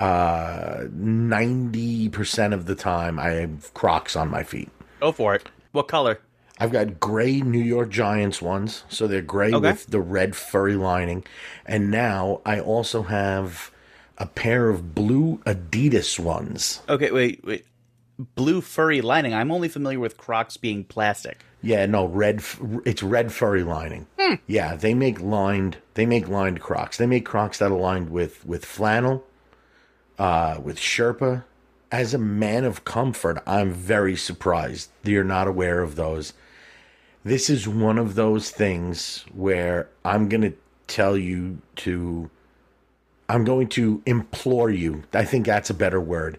uh, 0.00 0.84
90% 0.90 2.52
of 2.52 2.66
the 2.66 2.74
time 2.74 3.18
I 3.18 3.30
have 3.30 3.72
Crocs 3.74 4.16
on 4.16 4.28
my 4.30 4.42
feet. 4.42 4.70
Go 5.00 5.12
for 5.12 5.34
it. 5.34 5.48
What 5.72 5.88
color? 5.88 6.20
I've 6.58 6.72
got 6.72 6.98
gray 6.98 7.40
New 7.42 7.62
York 7.62 7.90
Giants 7.90 8.40
ones, 8.40 8.84
so 8.88 9.06
they're 9.06 9.20
gray 9.22 9.52
Okay. 9.52 9.70
with 9.70 9.86
the 9.88 10.00
red 10.00 10.34
furry 10.34 10.74
lining. 10.74 11.24
And 11.66 11.90
now 11.90 12.40
I 12.46 12.60
also 12.60 13.02
have 13.02 13.70
a 14.16 14.26
pair 14.26 14.70
of 14.70 14.94
blue 14.94 15.38
Adidas 15.44 16.18
ones. 16.18 16.80
Okay, 16.88 17.10
wait, 17.10 17.44
wait. 17.44 17.66
Blue 18.34 18.62
furry 18.62 19.02
lining. 19.02 19.34
I'm 19.34 19.50
only 19.52 19.68
familiar 19.68 20.00
with 20.00 20.16
Crocs 20.16 20.56
being 20.56 20.84
plastic. 20.84 21.44
Yeah, 21.66 21.84
no, 21.86 22.06
red. 22.06 22.44
It's 22.84 23.02
red 23.02 23.32
furry 23.32 23.64
lining. 23.64 24.06
Yeah, 24.46 24.76
they 24.76 24.94
make 24.94 25.20
lined. 25.20 25.78
They 25.94 26.06
make 26.06 26.28
lined 26.28 26.60
Crocs. 26.60 26.96
They 26.96 27.06
make 27.06 27.26
Crocs 27.26 27.58
that 27.58 27.72
are 27.72 27.76
lined 27.76 28.10
with 28.10 28.46
with 28.46 28.64
flannel, 28.64 29.24
uh, 30.16 30.60
with 30.62 30.78
Sherpa. 30.78 31.42
As 31.90 32.14
a 32.14 32.18
man 32.18 32.64
of 32.64 32.84
comfort, 32.84 33.42
I'm 33.48 33.72
very 33.72 34.14
surprised 34.14 34.90
that 35.02 35.10
you're 35.10 35.24
not 35.24 35.48
aware 35.48 35.82
of 35.82 35.96
those. 35.96 36.34
This 37.24 37.50
is 37.50 37.66
one 37.66 37.98
of 37.98 38.14
those 38.14 38.50
things 38.52 39.24
where 39.34 39.88
I'm 40.04 40.28
going 40.28 40.42
to 40.42 40.54
tell 40.86 41.16
you 41.16 41.58
to. 41.76 42.30
I'm 43.28 43.42
going 43.42 43.68
to 43.70 44.02
implore 44.06 44.70
you. 44.70 45.02
I 45.12 45.24
think 45.24 45.46
that's 45.46 45.70
a 45.70 45.74
better 45.74 46.00
word. 46.00 46.38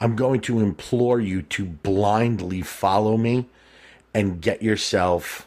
I'm 0.00 0.16
going 0.16 0.40
to 0.42 0.58
implore 0.58 1.20
you 1.20 1.42
to 1.42 1.64
blindly 1.64 2.62
follow 2.62 3.16
me 3.16 3.48
and 4.16 4.40
get 4.40 4.62
yourself 4.62 5.46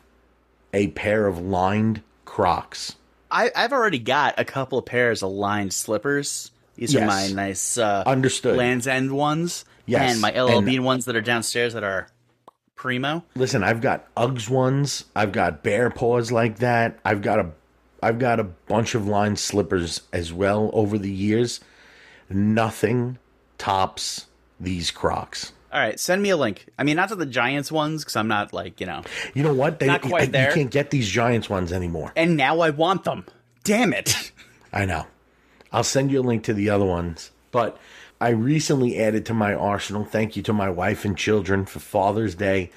a 0.74 0.88
pair 0.90 1.26
of 1.26 1.40
lined 1.40 2.04
Crocs. 2.26 2.96
I, 3.32 3.52
I've 3.56 3.74
already 3.74 3.98
got 3.98 4.36
a 4.38 4.46
couple 4.46 4.78
of 4.78 4.86
pairs 4.86 5.24
of 5.24 5.32
lined 5.32 5.74
slippers. 5.74 6.52
These 6.76 6.96
are 6.96 7.06
my 7.06 7.28
nice 7.30 7.78
uh, 7.80 8.04
Understood. 8.06 8.56
Land's 8.58 8.86
End 8.88 9.12
ones. 9.12 9.66
Yes, 9.88 10.12
And 10.14 10.22
my 10.22 10.30
LL 10.40 10.58
and- 10.60 10.66
Bean 10.68 10.84
ones 10.84 11.06
that 11.06 11.16
are 11.16 11.22
downstairs 11.22 11.74
that 11.74 11.84
are 11.84 12.10
primo. 12.76 13.26
Listen, 13.36 13.64
I've 13.64 13.82
got 13.82 14.14
Uggs 14.16 14.48
ones. 14.50 15.06
I've 15.16 15.32
got 15.32 15.64
bear 15.64 15.90
paws 15.90 16.32
like 16.32 16.60
that. 16.60 17.00
I've 17.04 17.24
got 17.24 17.40
a, 17.40 17.50
I've 18.04 18.20
got 18.20 18.40
a 18.40 18.44
bunch 18.44 18.94
of 18.94 19.08
lined 19.08 19.40
slippers 19.40 20.02
as 20.14 20.32
well 20.32 20.70
over 20.74 21.00
the 21.00 21.12
years. 21.12 21.60
Nothing 22.30 23.18
tops 23.58 24.28
these 24.60 24.92
Crocs. 24.92 25.54
All 25.72 25.80
right, 25.80 26.00
send 26.00 26.22
me 26.22 26.30
a 26.30 26.38
link. 26.38 26.66
I 26.80 26.84
mean, 26.84 26.96
not 26.96 27.10
to 27.10 27.16
the 27.16 27.26
Giants 27.26 27.72
ones 27.72 28.04
because 28.04 28.16
I'm 28.16 28.28
not 28.28 28.54
like 28.54 28.80
you 28.80 28.88
know. 28.88 29.04
You 29.34 29.44
know 29.44 29.54
what? 29.54 29.80
They, 29.80 29.88
Not 29.88 30.02
quite 30.02 30.28
you, 30.28 30.32
there. 30.32 30.50
You 30.50 30.56
can't 30.56 30.72
get 30.72 30.90
these 30.90 31.08
Giants 31.08 31.50
ones 31.50 31.72
anymore. 31.72 32.12
And 32.16 32.36
now 32.36 32.62
I 32.62 32.72
want 32.72 33.04
them. 33.04 33.26
Damn 33.64 33.94
it! 33.94 34.32
I 34.74 34.86
know. 34.86 35.06
I'll 35.72 35.84
send 35.84 36.12
you 36.12 36.22
a 36.22 36.24
link 36.24 36.44
to 36.46 36.54
the 36.54 36.70
other 36.70 36.86
ones. 36.86 37.32
But 37.52 37.78
I 38.22 38.30
recently 38.30 39.00
added 39.00 39.26
to 39.28 39.34
my 39.34 39.54
arsenal, 39.54 40.04
thank 40.04 40.36
you 40.36 40.44
to 40.44 40.54
my 40.54 40.70
wife 40.70 41.06
and 41.06 41.18
children 41.18 41.66
for 41.66 41.80
Father's 41.80 42.36
Day, 42.36 42.72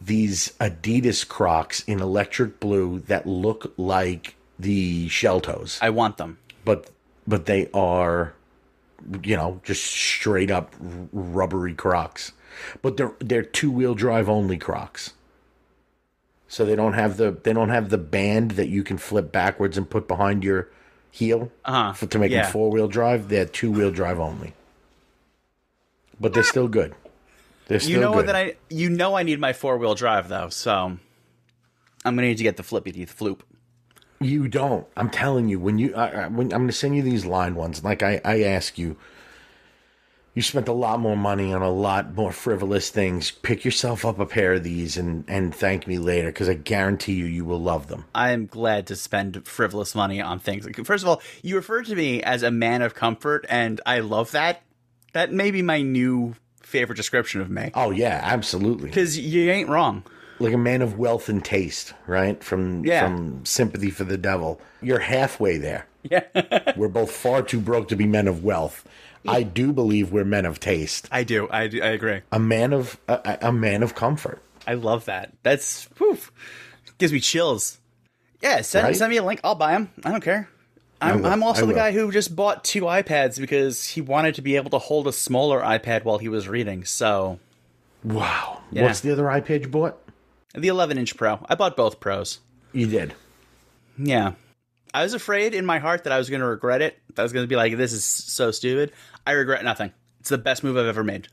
these 0.00 0.52
Adidas 0.60 1.26
Crocs 1.26 1.82
in 1.84 2.00
electric 2.00 2.60
blue 2.60 3.00
that 3.00 3.26
look 3.26 3.72
like 3.76 4.36
the 4.58 5.08
shell 5.08 5.40
toes. 5.40 5.78
I 5.80 5.90
want 5.90 6.16
them. 6.16 6.38
But 6.64 6.90
but 7.26 7.46
they 7.46 7.68
are 7.72 8.34
you 9.22 9.36
know, 9.36 9.60
just 9.64 9.84
straight 9.84 10.50
up 10.50 10.74
rubbery 11.12 11.74
Crocs. 11.74 12.32
But 12.82 12.96
they're 12.96 13.12
they're 13.20 13.42
two-wheel 13.42 13.94
drive 13.94 14.28
only 14.28 14.56
Crocs. 14.58 15.12
So 16.48 16.64
they 16.64 16.74
don't 16.76 16.94
have 16.94 17.16
the 17.16 17.30
they 17.42 17.52
don't 17.52 17.68
have 17.68 17.90
the 17.90 17.98
band 17.98 18.52
that 18.52 18.68
you 18.68 18.82
can 18.82 18.98
flip 18.98 19.30
backwards 19.32 19.76
and 19.76 19.88
put 19.88 20.08
behind 20.08 20.42
your 20.44 20.68
heel 21.10 21.50
Uh-huh. 21.64 21.92
for, 21.92 22.06
to 22.06 22.18
make 22.18 22.30
Yeah. 22.32 22.42
them 22.44 22.52
four-wheel 22.52 22.88
drive. 22.88 23.28
They're 23.28 23.44
two-wheel 23.44 23.90
drive 23.90 24.18
only. 24.18 24.54
But 26.20 26.32
they're 26.34 26.42
still 26.42 26.68
good. 26.68 26.94
They're 27.66 27.80
still 27.80 27.92
You 27.92 28.00
know 28.00 28.14
good. 28.14 28.26
that 28.28 28.36
I 28.36 28.54
you 28.70 28.88
know 28.90 29.14
I 29.14 29.22
need 29.22 29.38
my 29.38 29.52
four 29.52 29.76
wheel 29.78 29.94
drive 29.94 30.28
though, 30.28 30.48
so 30.48 30.72
I'm 30.74 31.00
gonna 32.16 32.22
need 32.22 32.38
to 32.38 32.42
get 32.42 32.56
the 32.56 32.62
flippy 32.62 32.92
teeth 32.92 33.14
floop. 33.16 33.40
You 34.20 34.48
don't. 34.48 34.86
I'm 34.96 35.10
telling 35.10 35.48
you. 35.48 35.60
When 35.60 35.78
you, 35.78 35.94
I, 35.94 36.24
I, 36.24 36.26
when 36.26 36.52
I'm 36.52 36.60
going 36.60 36.66
to 36.66 36.72
send 36.72 36.96
you 36.96 37.02
these 37.02 37.24
lined 37.24 37.56
ones. 37.56 37.84
Like 37.84 38.02
I, 38.02 38.20
I 38.24 38.42
ask 38.42 38.78
you, 38.78 38.96
you 40.34 40.42
spent 40.42 40.68
a 40.68 40.72
lot 40.72 41.00
more 41.00 41.16
money 41.16 41.52
on 41.52 41.62
a 41.62 41.70
lot 41.70 42.14
more 42.14 42.30
frivolous 42.30 42.90
things. 42.90 43.30
Pick 43.30 43.64
yourself 43.64 44.04
up 44.04 44.20
a 44.20 44.26
pair 44.26 44.52
of 44.54 44.62
these 44.62 44.96
and 44.96 45.24
and 45.26 45.52
thank 45.54 45.86
me 45.86 45.98
later 45.98 46.28
because 46.28 46.48
I 46.48 46.54
guarantee 46.54 47.14
you, 47.14 47.24
you 47.24 47.44
will 47.44 47.60
love 47.60 47.88
them. 47.88 48.04
I 48.14 48.30
am 48.30 48.46
glad 48.46 48.86
to 48.88 48.96
spend 48.96 49.46
frivolous 49.48 49.94
money 49.94 50.20
on 50.20 50.38
things. 50.38 50.66
First 50.84 51.02
of 51.02 51.08
all, 51.08 51.22
you 51.42 51.56
refer 51.56 51.82
to 51.82 51.94
me 51.94 52.22
as 52.22 52.44
a 52.44 52.50
man 52.50 52.82
of 52.82 52.94
comfort, 52.94 53.46
and 53.48 53.80
I 53.84 53.98
love 53.98 54.30
that. 54.30 54.62
That 55.12 55.32
may 55.32 55.50
be 55.50 55.62
my 55.62 55.82
new 55.82 56.36
favorite 56.62 56.96
description 56.96 57.40
of 57.40 57.50
me. 57.50 57.72
Oh 57.74 57.90
yeah, 57.90 58.20
absolutely. 58.22 58.90
Because 58.90 59.18
you 59.18 59.50
ain't 59.50 59.68
wrong. 59.68 60.04
Like 60.40 60.52
a 60.54 60.58
man 60.58 60.82
of 60.82 60.98
wealth 60.98 61.28
and 61.28 61.44
taste, 61.44 61.94
right? 62.06 62.42
From 62.42 62.84
Yeah. 62.84 63.04
from 63.06 63.44
sympathy 63.44 63.90
for 63.90 64.04
the 64.04 64.16
devil. 64.18 64.60
You're 64.82 65.00
halfway 65.00 65.58
there. 65.58 65.86
Yeah. 66.10 66.72
We're 66.76 66.88
both 66.88 67.10
far 67.10 67.42
too 67.42 67.60
broke 67.60 67.88
to 67.88 67.96
be 67.96 68.06
men 68.06 68.28
of 68.28 68.42
wealth. 68.44 68.86
I 69.26 69.42
do 69.42 69.72
believe 69.72 70.10
we're 70.12 70.24
men 70.24 70.46
of 70.46 70.58
taste. 70.60 71.08
I 71.10 71.24
do. 71.24 71.48
I, 71.50 71.66
do, 71.66 71.82
I 71.82 71.88
agree. 71.88 72.20
A 72.32 72.38
man 72.38 72.72
of 72.72 72.98
a, 73.08 73.38
a 73.42 73.52
man 73.52 73.82
of 73.82 73.94
comfort. 73.96 74.40
I 74.66 74.74
love 74.74 75.04
that. 75.06 75.32
That's 75.42 75.86
poof. 75.96 76.30
Gives 76.98 77.12
me 77.12 77.20
chills. 77.20 77.78
Yeah, 78.40 78.60
send, 78.62 78.84
Right? 78.86 78.96
send 78.96 79.10
me 79.10 79.16
a 79.18 79.22
link. 79.24 79.40
I'll 79.44 79.56
buy 79.56 79.72
them. 79.72 79.90
I 80.04 80.12
don't 80.12 80.22
care. 80.22 80.48
I'm. 81.02 81.26
I'm 81.26 81.42
also 81.42 81.66
the 81.66 81.74
guy 81.74 81.92
who 81.92 82.10
just 82.12 82.34
bought 82.34 82.64
two 82.64 82.82
iPads 82.82 83.38
because 83.38 83.84
he 83.88 84.00
wanted 84.00 84.36
to 84.36 84.42
be 84.42 84.56
able 84.56 84.70
to 84.70 84.78
hold 84.78 85.06
a 85.08 85.12
smaller 85.12 85.60
iPad 85.60 86.04
while 86.04 86.18
he 86.18 86.28
was 86.28 86.48
reading. 86.48 86.84
So 86.84 87.38
Wow. 88.04 88.62
Yeah. 88.70 88.84
What's 88.84 89.00
the 89.00 89.12
other 89.12 89.24
iPad 89.24 89.62
you 89.62 89.68
bought? 89.68 89.98
The 90.58 90.68
11 90.68 90.98
inch 90.98 91.16
Pro. 91.16 91.44
I 91.48 91.54
bought 91.54 91.76
both 91.76 92.00
Pros. 92.00 92.38
You 92.72 92.86
did. 92.86 93.14
Yeah. 93.96 94.32
I 94.94 95.02
was 95.02 95.14
afraid 95.14 95.54
in 95.54 95.66
my 95.66 95.78
heart 95.78 96.04
that 96.04 96.12
I 96.12 96.18
was 96.18 96.30
going 96.30 96.40
to 96.40 96.46
regret 96.46 96.82
it. 96.82 96.98
That 97.14 97.22
I 97.22 97.22
was 97.22 97.32
going 97.32 97.44
to 97.44 97.48
be 97.48 97.56
like, 97.56 97.76
this 97.76 97.92
is 97.92 98.04
so 98.04 98.50
stupid. 98.50 98.92
I 99.26 99.32
regret 99.32 99.64
nothing. 99.64 99.92
It's 100.20 100.30
the 100.30 100.38
best 100.38 100.64
move 100.64 100.76
I've 100.76 100.86
ever 100.86 101.04
made. 101.04 101.28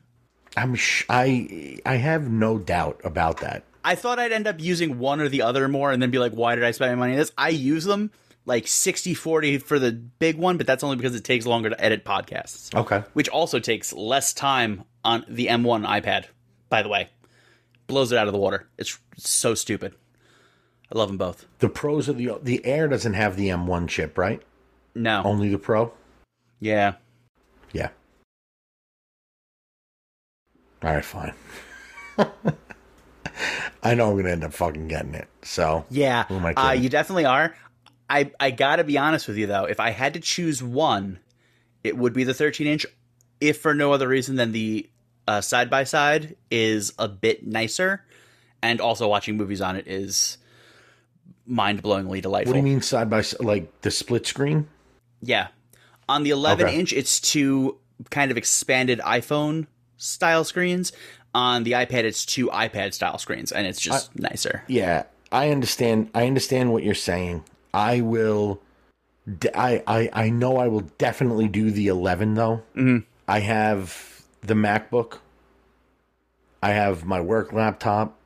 I'm 0.57 0.75
sh- 0.75 1.03
I 1.09 1.79
I 1.85 1.95
have 1.95 2.29
no 2.29 2.57
doubt 2.57 3.01
about 3.03 3.41
that. 3.41 3.63
I 3.83 3.95
thought 3.95 4.19
I'd 4.19 4.31
end 4.31 4.47
up 4.47 4.59
using 4.59 4.99
one 4.99 5.19
or 5.21 5.29
the 5.29 5.41
other 5.41 5.67
more 5.67 5.91
and 5.91 6.01
then 6.01 6.11
be 6.11 6.17
like, 6.17 6.31
why 6.31 6.55
did 6.55 6.63
I 6.63 6.71
spend 6.71 6.91
my 6.93 6.95
money 6.95 7.13
on 7.13 7.19
this? 7.19 7.31
I 7.37 7.49
use 7.49 7.83
them 7.83 8.11
like 8.45 8.67
60 8.67 9.13
40 9.13 9.57
for 9.59 9.79
the 9.79 9.91
big 9.91 10.37
one, 10.37 10.57
but 10.57 10.65
that's 10.65 10.83
only 10.83 10.95
because 10.95 11.15
it 11.15 11.23
takes 11.23 11.45
longer 11.45 11.69
to 11.69 11.83
edit 11.83 12.05
podcasts, 12.05 12.73
Okay. 12.75 13.03
which 13.13 13.27
also 13.29 13.59
takes 13.59 13.91
less 13.93 14.33
time 14.33 14.83
on 15.03 15.25
the 15.27 15.47
M1 15.47 15.85
iPad, 15.85 16.25
by 16.69 16.81
the 16.83 16.89
way. 16.89 17.09
Blows 17.87 18.11
it 18.11 18.17
out 18.17 18.27
of 18.27 18.33
the 18.33 18.39
water. 18.39 18.67
It's 18.77 18.97
so 19.17 19.53
stupid. 19.53 19.95
I 20.93 20.97
love 20.97 21.09
them 21.09 21.17
both. 21.17 21.45
The 21.59 21.69
pros 21.69 22.07
of 22.07 22.17
the 22.17 22.39
the 22.41 22.65
Air 22.65 22.87
doesn't 22.87 23.13
have 23.13 23.35
the 23.35 23.49
M1 23.49 23.87
chip, 23.87 24.17
right? 24.17 24.41
No. 24.93 25.21
Only 25.23 25.49
the 25.49 25.57
Pro. 25.57 25.91
Yeah. 26.59 26.93
Yeah. 27.73 27.89
All 30.83 30.93
right, 30.93 31.03
fine. 31.03 31.33
I 33.83 33.93
know 33.93 34.09
I'm 34.09 34.17
gonna 34.17 34.29
end 34.29 34.43
up 34.43 34.53
fucking 34.53 34.87
getting 34.87 35.13
it. 35.13 35.27
So 35.43 35.85
Yeah, 35.89 36.25
Who 36.25 36.35
am 36.35 36.45
I 36.45 36.53
uh, 36.53 36.71
you 36.71 36.89
definitely 36.89 37.25
are. 37.25 37.55
I 38.09 38.31
I 38.39 38.51
gotta 38.51 38.83
be 38.83 38.97
honest 38.97 39.27
with 39.27 39.37
you 39.37 39.47
though. 39.47 39.65
If 39.65 39.79
I 39.79 39.89
had 39.89 40.13
to 40.13 40.19
choose 40.19 40.61
one, 40.63 41.19
it 41.83 41.97
would 41.97 42.13
be 42.13 42.23
the 42.23 42.33
13 42.33 42.67
inch. 42.67 42.85
If 43.41 43.59
for 43.59 43.73
no 43.73 43.91
other 43.91 44.07
reason 44.07 44.37
than 44.37 44.53
the 44.53 44.89
side 45.41 45.69
by 45.69 45.83
side 45.83 46.35
is 46.51 46.93
a 46.99 47.07
bit 47.07 47.45
nicer, 47.45 48.03
and 48.61 48.79
also 48.81 49.07
watching 49.07 49.37
movies 49.37 49.61
on 49.61 49.75
it 49.75 49.87
is 49.87 50.37
mind 51.45 51.81
blowingly 51.83 52.21
delightful. 52.21 52.53
what 52.53 52.59
do 52.61 52.67
you 52.67 52.73
mean 52.73 52.81
side 52.81 53.09
by 53.09 53.21
side? 53.21 53.41
Like 53.41 53.81
the 53.81 53.91
split 53.91 54.25
screen? 54.25 54.67
Yeah, 55.21 55.47
on 56.09 56.23
the 56.23 56.29
11 56.31 56.67
Okay. 56.67 56.79
inch, 56.79 56.93
it's 56.93 57.19
two 57.19 57.77
kind 58.09 58.29
of 58.31 58.37
expanded 58.37 58.99
iPhone 58.99 59.67
style 59.97 60.43
screens. 60.43 60.91
On 61.33 61.63
the 61.63 61.73
iPad, 61.73 62.03
it's 62.05 62.25
two 62.25 62.47
iPad 62.47 62.93
style 62.93 63.17
screens, 63.17 63.51
and 63.51 63.67
it's 63.67 63.81
just 63.81 64.17
nicer. 64.17 64.63
Yeah, 64.67 65.03
I 65.31 65.49
understand. 65.49 66.09
I 66.15 66.27
understand 66.27 66.71
what 66.71 66.83
you're 66.83 66.93
saying. 66.95 67.43
I 67.73 67.99
will. 68.01 68.61
I 69.53 69.83
I 69.85 70.09
I 70.13 70.29
know 70.29 70.57
I 70.57 70.67
will 70.67 70.87
definitely 70.97 71.47
do 71.49 71.71
the 71.71 71.87
11 71.87 72.35
though. 72.35 72.61
Mm-hmm. 72.75 72.99
I 73.27 73.39
have 73.39 74.14
the 74.47 74.53
MacBook. 74.53 75.19
I 76.61 76.71
have 76.71 77.05
my 77.05 77.21
work 77.21 77.53
laptop, 77.53 78.17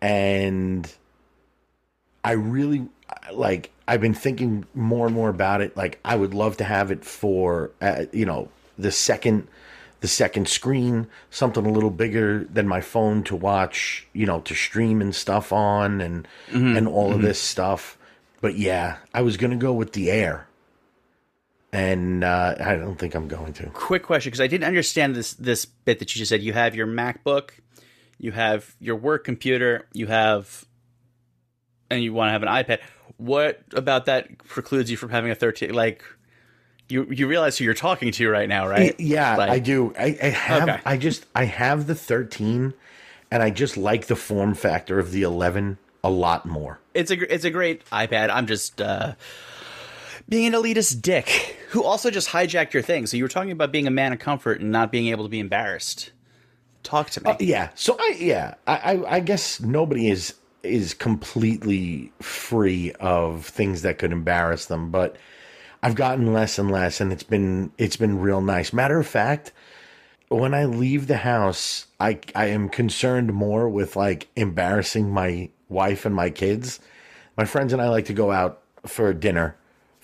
and 0.00 0.92
I 2.24 2.32
really 2.32 2.86
like. 3.32 3.70
I've 3.88 4.00
been 4.00 4.14
thinking 4.14 4.66
more 4.74 5.06
and 5.06 5.14
more 5.14 5.30
about 5.30 5.60
it. 5.60 5.76
Like 5.76 5.98
I 6.04 6.16
would 6.16 6.34
love 6.34 6.56
to 6.58 6.64
have 6.64 6.90
it 6.90 7.04
for 7.04 7.70
uh, 7.80 8.04
you 8.12 8.26
know 8.26 8.48
the 8.78 8.92
second 8.92 9.48
the 10.00 10.08
second 10.08 10.48
screen, 10.48 11.06
something 11.30 11.64
a 11.64 11.70
little 11.70 11.90
bigger 11.90 12.44
than 12.44 12.66
my 12.66 12.80
phone 12.80 13.22
to 13.24 13.36
watch, 13.36 14.06
you 14.12 14.26
know, 14.26 14.40
to 14.40 14.54
stream 14.54 15.00
and 15.00 15.14
stuff 15.14 15.52
on 15.52 16.00
and 16.00 16.26
and 16.76 16.88
all 16.88 17.12
of 17.12 17.22
this 17.22 17.40
stuff. 17.40 17.98
But 18.40 18.56
yeah, 18.56 18.96
I 19.12 19.22
was 19.22 19.36
gonna 19.36 19.56
go 19.56 19.72
with 19.72 19.92
the 19.92 20.10
Air, 20.10 20.46
and 21.72 22.24
uh, 22.24 22.54
I 22.58 22.74
don't 22.76 22.96
think 22.98 23.14
I'm 23.14 23.28
going 23.28 23.52
to. 23.54 23.66
quick 23.70 24.02
question 24.02 24.30
because 24.30 24.40
I 24.40 24.46
didn't 24.46 24.64
understand 24.66 25.14
this 25.14 25.34
this 25.34 25.64
bit 25.64 25.98
that 26.00 26.14
you 26.14 26.18
just 26.18 26.28
said. 26.28 26.42
You 26.42 26.52
have 26.52 26.74
your 26.74 26.86
MacBook, 26.86 27.50
you 28.18 28.32
have 28.32 28.74
your 28.80 28.96
work 28.96 29.24
computer, 29.24 29.86
you 29.92 30.06
have, 30.08 30.64
and 31.90 32.02
you 32.02 32.12
want 32.12 32.28
to 32.28 32.32
have 32.32 32.42
an 32.42 32.48
iPad. 32.48 32.80
What 33.16 33.62
about 33.72 34.06
that 34.06 34.38
precludes 34.38 34.90
you 34.90 34.96
from 34.96 35.10
having 35.10 35.30
a 35.30 35.34
thirteen? 35.34 35.74
Like, 35.74 36.02
you 36.88 37.06
you 37.10 37.26
realize 37.28 37.58
who 37.58 37.64
you're 37.64 37.74
talking 37.74 38.10
to 38.12 38.28
right 38.28 38.48
now, 38.48 38.66
right? 38.66 38.98
Yeah, 38.98 39.36
Like- 39.36 39.50
I 39.50 39.58
do. 39.58 39.94
I, 39.98 40.18
I 40.22 40.26
have. 40.28 40.68
Okay. 40.68 40.80
I 40.84 40.96
just. 40.96 41.26
I 41.34 41.44
have 41.44 41.86
the 41.86 41.94
13, 41.94 42.74
and 43.30 43.42
I 43.42 43.50
just 43.50 43.76
like 43.76 44.06
the 44.06 44.16
form 44.16 44.54
factor 44.54 44.98
of 44.98 45.12
the 45.12 45.22
11 45.22 45.78
a 46.02 46.10
lot 46.10 46.46
more. 46.46 46.80
It's 46.94 47.10
a 47.10 47.32
it's 47.34 47.44
a 47.44 47.50
great 47.50 47.84
iPad. 47.90 48.30
I'm 48.30 48.46
just 48.46 48.80
uh, 48.80 49.14
being 50.30 50.46
an 50.46 50.52
elitist 50.54 51.02
dick 51.02 51.58
who 51.70 51.82
also 51.82 52.10
just 52.10 52.30
hijacked 52.30 52.72
your 52.72 52.82
thing. 52.82 53.06
So 53.06 53.16
you 53.16 53.24
were 53.24 53.28
talking 53.28 53.50
about 53.50 53.72
being 53.72 53.86
a 53.86 53.90
man 53.90 54.12
of 54.12 54.20
comfort 54.20 54.60
and 54.60 54.70
not 54.70 54.90
being 54.90 55.08
able 55.08 55.24
to 55.24 55.28
be 55.28 55.40
embarrassed. 55.40 56.12
Talk 56.82 57.10
to 57.10 57.22
me. 57.22 57.30
Uh, 57.32 57.36
yeah. 57.40 57.70
So 57.74 57.96
I 58.00 58.16
yeah, 58.18 58.54
I, 58.66 58.76
I 58.76 59.16
I 59.16 59.20
guess 59.20 59.60
nobody 59.60 60.08
is 60.08 60.34
is 60.62 60.94
completely 60.94 62.12
free 62.20 62.92
of 62.92 63.44
things 63.44 63.82
that 63.82 63.98
could 63.98 64.12
embarrass 64.12 64.66
them, 64.66 64.90
but 64.90 65.16
I've 65.82 65.94
gotten 65.94 66.32
less 66.32 66.58
and 66.58 66.70
less 66.70 67.00
and 67.00 67.12
it's 67.12 67.22
been 67.22 67.72
it's 67.76 67.96
been 67.96 68.20
real 68.20 68.40
nice. 68.40 68.72
Matter 68.72 68.98
of 68.98 69.06
fact, 69.06 69.52
when 70.28 70.54
I 70.54 70.64
leave 70.64 71.06
the 71.06 71.18
house, 71.18 71.86
I 71.98 72.20
I 72.34 72.46
am 72.46 72.70
concerned 72.70 73.34
more 73.34 73.68
with 73.68 73.96
like 73.96 74.28
embarrassing 74.36 75.12
my 75.12 75.50
wife 75.68 76.06
and 76.06 76.14
my 76.14 76.30
kids. 76.30 76.80
My 77.36 77.44
friends 77.44 77.74
and 77.74 77.82
I 77.82 77.90
like 77.90 78.06
to 78.06 78.14
go 78.14 78.30
out 78.30 78.62
for 78.86 79.12
dinner 79.12 79.56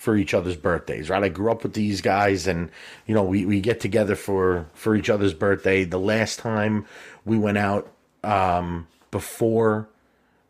for 0.07 0.15
each 0.15 0.33
other's 0.33 0.55
birthdays, 0.55 1.09
right? 1.09 1.21
I 1.21 1.27
grew 1.27 1.51
up 1.51 1.63
with 1.63 1.73
these 1.73 1.99
guys 1.99 2.47
and 2.47 2.71
you 3.07 3.13
know, 3.13 3.23
we, 3.23 3.45
we 3.45 3.59
get 3.59 3.81
together 3.81 4.15
for 4.15 4.65
for 4.73 4.95
each 4.95 5.09
other's 5.09 5.33
birthday. 5.33 5.83
The 5.83 5.99
last 5.99 6.39
time 6.39 6.85
we 7.25 7.37
went 7.37 7.57
out 7.57 7.91
um, 8.23 8.87
before 9.11 9.89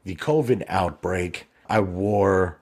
the 0.03 0.15
COVID 0.15 0.63
outbreak, 0.67 1.47
I 1.67 1.79
wore 1.79 2.59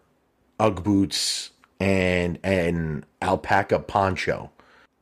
UGG 0.58 0.84
boots 0.86 1.50
and 1.82 2.40
an 2.46 3.04
alpaca 3.22 3.80
poncho. 3.80 4.52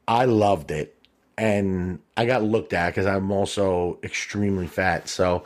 I 0.08 0.26
loved 0.26 0.72
it. 0.72 0.98
And 1.38 2.00
I 2.18 2.26
got 2.26 2.42
looked 2.42 2.74
at 2.74 2.90
because 2.90 3.06
I'm 3.06 3.32
also 3.32 4.00
extremely 4.02 4.66
fat. 4.66 5.08
So 5.08 5.44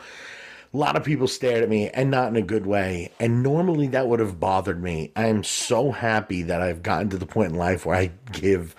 a 0.77 0.79
lot 0.79 0.96
of 0.96 1.03
people 1.03 1.27
stared 1.27 1.63
at 1.63 1.69
me 1.69 1.89
and 1.89 2.12
not 2.12 2.27
in 2.27 2.36
a 2.36 2.41
good 2.43 2.67
way. 2.67 3.12
And 3.19 3.41
normally 3.41 3.88
that 3.88 4.07
would 4.07 4.19
have 4.19 4.39
bothered 4.39 4.84
me. 4.84 5.12
I 5.15 5.25
am 5.25 5.43
so 5.43 5.91
happy 5.91 6.43
that 6.43 6.62
I've 6.62 6.84
gotten 6.84 7.10
to 7.10 7.17
the 7.17 7.25
point 7.25 7.51
in 7.51 7.57
life 7.57 7.84
where 7.84 7.96
I 7.96 8.12
give 8.31 8.75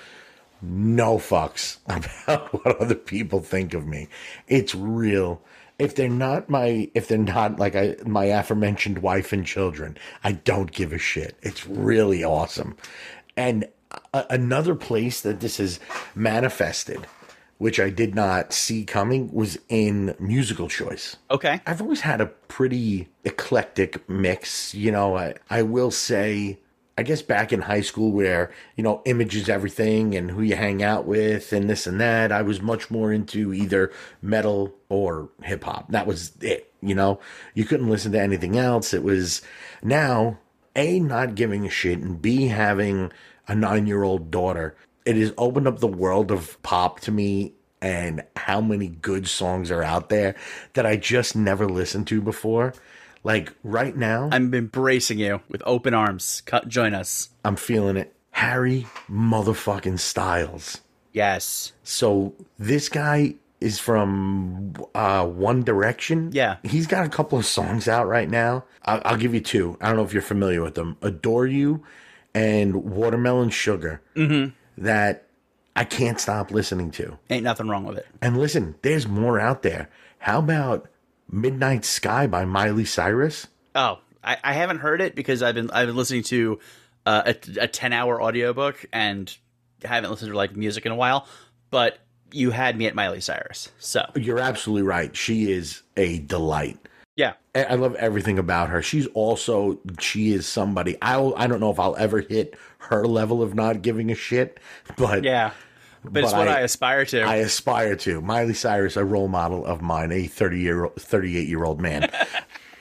no 0.63 1.19
fucks 1.19 1.79
about 1.87 2.53
what 2.53 2.81
other 2.81 2.95
people 2.95 3.41
think 3.41 3.75
of 3.75 3.85
me. 3.85 4.07
It's 4.47 4.77
real. 4.77 5.43
If 5.81 5.97
they're 5.97 6.09
not 6.09 6.49
my, 6.49 6.89
if 6.95 7.09
they're 7.09 7.19
not 7.19 7.59
like 7.59 7.75
I, 7.75 7.97
my 8.07 8.27
aforementioned 8.27 8.99
wife 8.99 9.33
and 9.33 9.45
children, 9.45 9.99
I 10.23 10.33
don't 10.33 10.71
give 10.71 10.93
a 10.93 10.99
shit. 10.99 11.37
It's 11.43 11.67
really 11.67 12.23
awesome. 12.23 12.77
And 13.37 13.67
a- 14.15 14.27
another 14.31 14.77
place 14.77 15.21
that 15.23 15.41
this 15.41 15.59
is 15.59 15.81
manifested, 16.15 17.09
which 17.59 17.79
I 17.81 17.91
did 17.91 18.15
not 18.15 18.53
see 18.53 18.85
coming, 18.85 19.33
was 19.33 19.59
in 19.69 20.15
musical 20.19 20.69
choice. 20.69 21.17
Okay. 21.31 21.61
I've 21.67 21.83
always 21.83 22.01
had 22.01 22.21
a 22.21 22.27
pretty 22.27 23.09
eclectic 23.25 24.09
mix. 24.09 24.75
You 24.75 24.93
know, 24.93 25.17
I, 25.17 25.35
I 25.51 25.63
will 25.63 25.91
say, 25.91 26.61
I 26.97 27.03
guess 27.03 27.21
back 27.23 27.53
in 27.53 27.63
high 27.63 27.81
school 27.81 28.13
where, 28.13 28.53
you 28.77 28.83
know, 28.83 29.03
image 29.05 29.37
is 29.37 29.49
everything 29.49 30.17
and 30.17 30.31
who 30.31 30.43
you 30.43 30.57
hang 30.57 30.83
out 30.83 31.05
with 31.05 31.53
and 31.53 31.69
this 31.69 31.87
and 31.87 32.01
that, 32.01 32.33
I 32.33 32.43
was 32.43 32.61
much 32.61 32.91
more 32.91 33.13
into 33.13 33.53
either 33.53 33.93
metal 34.23 34.75
or 34.89 35.29
hip 35.43 35.65
hop. 35.65 35.91
That 35.91 36.07
was 36.07 36.33
it. 36.41 36.73
You 36.81 36.95
know, 36.95 37.19
you 37.55 37.65
couldn't 37.65 37.91
listen 37.91 38.13
to 38.13 38.21
anything 38.21 38.57
else. 38.57 38.95
It 38.95 39.03
was 39.03 39.43
now, 39.83 40.39
A, 40.77 41.01
not 41.01 41.35
giving 41.35 41.67
a 41.67 41.71
shit, 41.71 41.99
and 41.99 42.23
B, 42.23 42.47
having 42.47 43.13
a 43.49 43.55
nine 43.55 43.87
year 43.87 44.05
old 44.05 44.31
daughter. 44.31 44.77
It 45.09 45.17
has 45.17 45.33
opened 45.39 45.67
up 45.67 45.79
the 45.79 45.87
world 45.87 46.31
of 46.31 46.63
pop 46.63 47.01
to 47.01 47.11
me 47.11 47.55
and 47.81 48.25
how 48.37 48.61
many 48.61 48.89
good 48.89 49.27
songs 49.27 49.71
are 49.71 49.83
out 49.83 50.11
there 50.11 50.35
that 50.75 50.85
I 50.85 50.97
just 50.97 51.35
never 51.35 51.67
listened 51.67 52.07
to 52.09 52.21
before. 52.21 52.75
Like 53.25 53.55
right 53.65 53.97
now, 53.97 54.29
I'm 54.31 54.53
embracing 54.53 55.19
you 55.19 55.41
with 55.49 55.63
open 55.65 55.95
arms. 55.95 56.43
Cut, 56.45 56.69
join 56.69 56.93
us. 56.93 57.31
I'm 57.43 57.57
feeling 57.57 57.97
it. 57.97 58.15
Harry 58.33 58.87
motherfucking 59.11 59.99
Styles. 59.99 60.83
Yes. 61.15 61.73
So 61.83 62.35
this 62.59 62.91
guy 62.91 63.37
is 63.63 63.79
from 63.79 64.75
uh, 64.95 65.27
One 65.27 65.63
Direction. 65.63 66.33
Yeah. 66.35 66.59
He's 66.65 66.87
got 66.87 67.07
a 67.07 67.09
couple 67.09 67.39
of 67.39 67.47
songs 67.47 67.89
out 67.89 68.07
right 68.07 68.29
now. 68.29 68.67
I'll, 68.85 69.01
I'll 69.07 69.17
give 69.17 69.33
you 69.33 69.41
two. 69.41 69.79
I 69.81 69.87
don't 69.87 69.97
know 69.97 70.05
if 70.05 70.13
you're 70.13 70.21
familiar 70.21 70.61
with 70.61 70.75
them. 70.75 70.99
Adore 71.01 71.47
You 71.47 71.83
and 72.35 72.85
Watermelon 72.85 73.49
Sugar. 73.49 74.03
Mm-hmm. 74.15 74.55
That 74.83 75.29
I 75.77 75.85
can't 75.85 76.21
stop 76.21 76.51
listening 76.51 76.91
to. 76.93 77.19
Ain't 77.31 77.45
nothing 77.45 77.69
wrong 77.69 77.85
with 77.85 77.99
it. 77.99 78.07
And 78.21 78.39
listen, 78.39 78.75
there's 78.83 79.07
more 79.07 79.39
out 79.39 79.63
there. 79.63 79.89
How 80.19 80.39
about 80.41 80.89
Midnight 81.31 81.85
Sky 81.85 82.27
by 82.27 82.45
Miley 82.45 82.85
Cyrus? 82.85 83.47
Oh, 83.75 83.99
I, 84.23 84.39
I 84.43 84.53
haven't 84.55 84.79
heard 84.79 85.01
it 85.01 85.15
because 85.15 85.43
I've 85.43 85.55
been 85.55 85.71
I've 85.71 85.87
been 85.87 85.97
listening 85.97 86.23
to 86.25 86.59
uh, 87.07 87.23
a, 87.27 87.63
a 87.63 87.69
ten 87.69 87.93
hour 87.93 88.21
audiobook 88.21 88.85
and 88.93 89.35
haven't 89.85 90.11
listened 90.11 90.33
to 90.33 90.37
like 90.37 90.57
music 90.57 90.85
in 90.87 90.93
a 90.93 90.97
while. 90.97 91.27
But 91.71 91.99
you 92.33 92.51
had 92.51 92.77
me 92.77 92.87
at 92.87 92.95
Miley 92.95 93.21
Cyrus, 93.21 93.71
so 93.79 94.05
You're 94.15 94.39
absolutely 94.39 94.83
right. 94.83 95.15
She 95.17 95.51
is 95.51 95.83
a 95.97 96.19
delight. 96.19 96.79
Yeah, 97.19 97.33
I 97.53 97.75
love 97.75 97.97
everything 97.97 98.39
about 98.39 98.69
her. 98.71 98.81
She's 98.81 99.09
also 99.09 99.81
she 99.99 100.33
is 100.33 100.47
somebody. 100.47 100.97
I 101.03 101.21
I 101.21 101.49
don't 101.49 101.59
know 101.59 101.73
if 101.73 101.81
I'll 101.81 101.97
ever 101.97 102.21
hit 102.21 102.57
her 102.79 103.09
level 103.09 103.43
of 103.43 103.57
not 103.57 103.83
giving 103.83 104.13
a 104.13 104.15
shit, 104.15 104.61
but 104.97 105.25
yeah. 105.25 105.51
But, 106.05 106.23
it's 106.23 106.33
what 106.33 106.47
I- 106.47 106.59
I, 106.59 106.61
aspire 106.61 107.05
to. 107.07 107.23
I 107.23 107.37
aspire 107.37 107.97
to. 107.97 108.21
Miley 108.21 108.55
Cyrus, 108.55 108.97
a 108.97 109.05
role 109.05 109.27
model 109.27 109.67
of 109.67 109.83
mine, 109.83 110.13
a 110.13 110.29
30 110.29 110.61
year 110.61 110.89
38 110.97 111.49
year 111.49 111.65
old 111.65 111.81
man. 111.81 112.09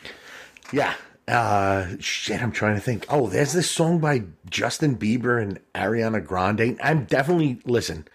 yeah. 0.71 0.93
Uh 1.27 1.87
shit, 1.99 2.39
I'm 2.39 2.51
trying 2.51 2.75
to 2.75 2.81
think. 2.81 3.07
Oh, 3.09 3.25
there's 3.27 3.53
this 3.53 3.71
song 3.71 3.97
by 3.97 4.21
Justin 4.51 4.95
Bieber 4.97 5.41
and 5.41 5.59
Ariana 5.73 6.23
Grande. 6.23 6.79
I'm 6.83 7.05
definitely 7.05 7.59
listen. 7.65 8.07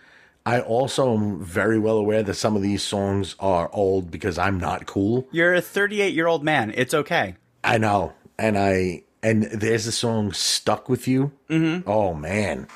I 0.45 0.61
also 0.61 1.15
am 1.15 1.43
very 1.43 1.79
well 1.79 1.97
aware 1.97 2.23
that 2.23 2.35
some 2.35 2.57
of 2.57 2.63
these 2.63 2.83
songs 2.83 3.37
are 3.39 3.71
old 3.73 4.11
because 4.11 4.39
I'm 4.39 4.59
not 4.59 4.87
cool. 4.87 5.29
You're 5.31 5.55
a 5.55 5.61
38 5.61 6.15
year 6.15 6.27
old 6.27 6.43
man. 6.43 6.73
It's 6.75 6.95
okay. 6.95 7.37
I 7.63 7.79
know. 7.79 8.13
And 8.39 8.59
I 8.59 9.05
and 9.23 9.45
there's 9.45 9.85
the 9.85 9.93
song 9.93 10.33
Stuck 10.33 10.89
with 10.89 11.07
You. 11.07 11.33
Mm-hmm. 11.49 11.89
Oh 11.89 12.15
man. 12.15 12.67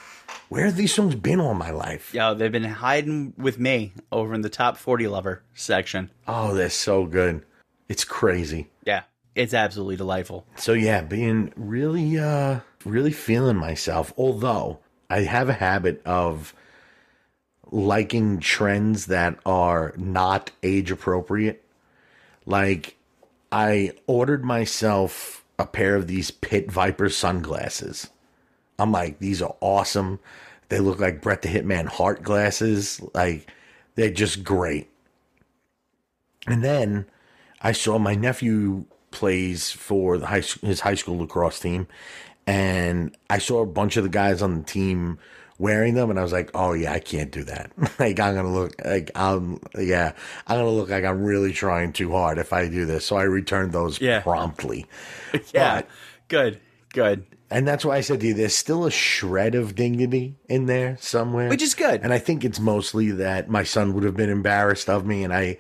Where 0.49 0.65
have 0.67 0.77
these 0.77 0.95
songs 0.95 1.17
been 1.17 1.41
all 1.41 1.55
my 1.55 1.71
life? 1.71 2.15
Yo, 2.15 2.35
they've 2.35 2.53
been 2.53 2.63
hiding 2.63 3.35
with 3.37 3.59
me 3.59 3.93
over 4.13 4.33
in 4.33 4.43
the 4.43 4.49
top 4.49 4.77
40 4.77 5.09
lover 5.09 5.43
section. 5.55 6.11
Oh, 6.29 6.55
they're 6.55 6.71
so 6.71 7.05
good. 7.05 7.45
It's 7.89 8.05
crazy. 8.05 8.69
Yeah, 8.85 9.03
it's 9.35 9.55
absolutely 9.55 9.97
delightful. 9.97 10.47
So 10.55 10.73
yeah, 10.73 11.01
being 11.01 11.53
really 11.57 12.17
uh 12.19 12.61
really 12.85 13.13
feeling 13.13 13.57
myself. 13.57 14.13
Although 14.17 14.79
I 15.11 15.23
have 15.23 15.49
a 15.49 15.55
habit 15.55 16.01
of 16.05 16.55
liking 17.71 18.39
trends 18.39 19.07
that 19.07 19.39
are 19.45 19.93
not 19.97 20.51
age 20.63 20.91
appropriate. 20.91 21.65
Like 22.45 22.97
I 23.51 23.93
ordered 24.07 24.45
myself 24.45 25.45
a 25.59 25.67
pair 25.67 25.97
of 25.97 26.07
these 26.07 26.31
Pit 26.31 26.71
Viper 26.71 27.09
sunglasses. 27.09 28.09
I'm 28.79 28.93
like, 28.93 29.19
these 29.19 29.41
are 29.41 29.57
awesome. 29.61 30.21
They 30.69 30.81
look 30.81 31.01
like 31.01 31.23
Bret 31.23 31.43
the 31.43 31.49
Hitman 31.49 31.87
Hart 31.87 32.23
glasses. 32.23 33.01
Like 33.15 33.51
they're 33.95 34.11
just 34.11 34.45
great. 34.45 34.91
And 36.47 36.63
then 36.63 37.07
I 37.61 37.73
saw 37.73 37.99
my 37.99 38.15
nephew 38.15 38.85
plays 39.11 39.71
for 39.73 40.21
high, 40.21 40.43
his 40.63 40.81
high 40.81 40.95
school 40.95 41.19
lacrosse 41.19 41.59
team, 41.59 41.89
and 42.47 43.17
I 43.29 43.39
saw 43.39 43.63
a 43.63 43.67
bunch 43.67 43.97
of 43.97 44.05
the 44.05 44.11
guys 44.11 44.43
on 44.43 44.59
the 44.59 44.65
team 44.65 45.19
wearing 45.59 45.95
them, 45.95 46.11
and 46.11 46.19
I 46.19 46.23
was 46.23 46.33
like, 46.33 46.51
"Oh 46.55 46.73
yeah, 46.73 46.93
I 46.93 47.01
can't 47.01 47.31
do 47.31 47.45
that. 47.45 47.71
like 47.99 48.21
I'm 48.21 48.35
gonna 48.35 48.53
look 48.53 48.75
like 48.85 49.11
I'm 49.15 49.61
yeah, 49.79 50.13
I'm 50.47 50.59
gonna 50.59 50.71
look 50.71 50.89
like 50.91 51.05
I'm 51.05 51.23
really 51.25 51.53
trying 51.53 51.93
too 51.93 52.13
hard 52.13 52.39
if 52.39 52.53
I 52.53 52.69
do 52.69 52.85
this." 52.87 53.07
So 53.07 53.17
I 53.17 53.23
returned 53.25 53.73
those 53.73 54.01
Yeah. 54.01 54.21
promptly, 54.21 54.87
Yeah, 55.55 55.77
But- 55.83 55.89
good, 56.29 56.61
good. 56.93 57.27
and 57.51 57.67
that's 57.67 57.85
why 57.85 57.97
I 57.97 58.01
said 58.01 58.21
to 58.21 58.27
you, 58.27 58.35
there's 58.35 58.55
still 58.57 58.85
a 58.87 58.91
shred 58.91 59.55
of 59.55 59.75
dignity 59.75 60.37
in 60.49 60.67
there 60.67 60.97
somewhere, 61.01 61.49
Which 61.49 61.63
is 61.63 61.75
good. 61.75 62.01
And 62.03 62.13
I 62.13 62.19
think 62.19 62.45
it's 62.45 62.59
mostly 62.61 63.11
that 63.13 63.49
my 63.49 63.63
son 63.63 63.95
would 63.95 64.03
have 64.05 64.17
been 64.17 64.31
embarrassed 64.31 64.89
of 64.91 65.07
me, 65.07 65.23
and 65.25 65.33
I, 65.33 65.57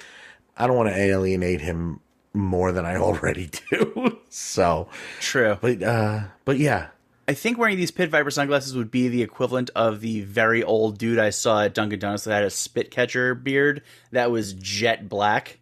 I 0.56 0.66
don't 0.66 0.76
want 0.76 0.88
to 0.88 0.96
alienate 0.96 1.60
him 1.60 2.00
more 2.34 2.72
than 2.72 2.84
I 2.84 2.96
already 3.08 3.50
do. 3.70 4.18
so, 4.28 4.88
True. 5.20 5.56
but 5.60 5.82
uh, 5.82 6.20
but 6.44 6.58
yeah, 6.58 6.88
I 7.28 7.34
think 7.34 7.58
wearing 7.58 7.76
these 7.76 7.90
Pit 7.90 8.10
Viper 8.10 8.30
sunglasses 8.30 8.76
would 8.76 8.90
be 8.90 9.08
the 9.08 9.22
equivalent 9.22 9.70
of 9.74 10.00
the 10.00 10.20
very 10.22 10.62
old 10.62 10.96
dude 10.98 11.18
I 11.18 11.30
saw 11.30 11.62
at 11.62 11.74
Dunkin' 11.74 11.98
Donuts 11.98 12.24
that 12.24 12.34
had 12.34 12.44
a 12.44 12.50
spit 12.50 12.90
catcher 12.90 13.34
beard 13.34 13.82
that 14.12 14.30
was 14.30 14.52
jet 14.52 15.08
black. 15.08 15.58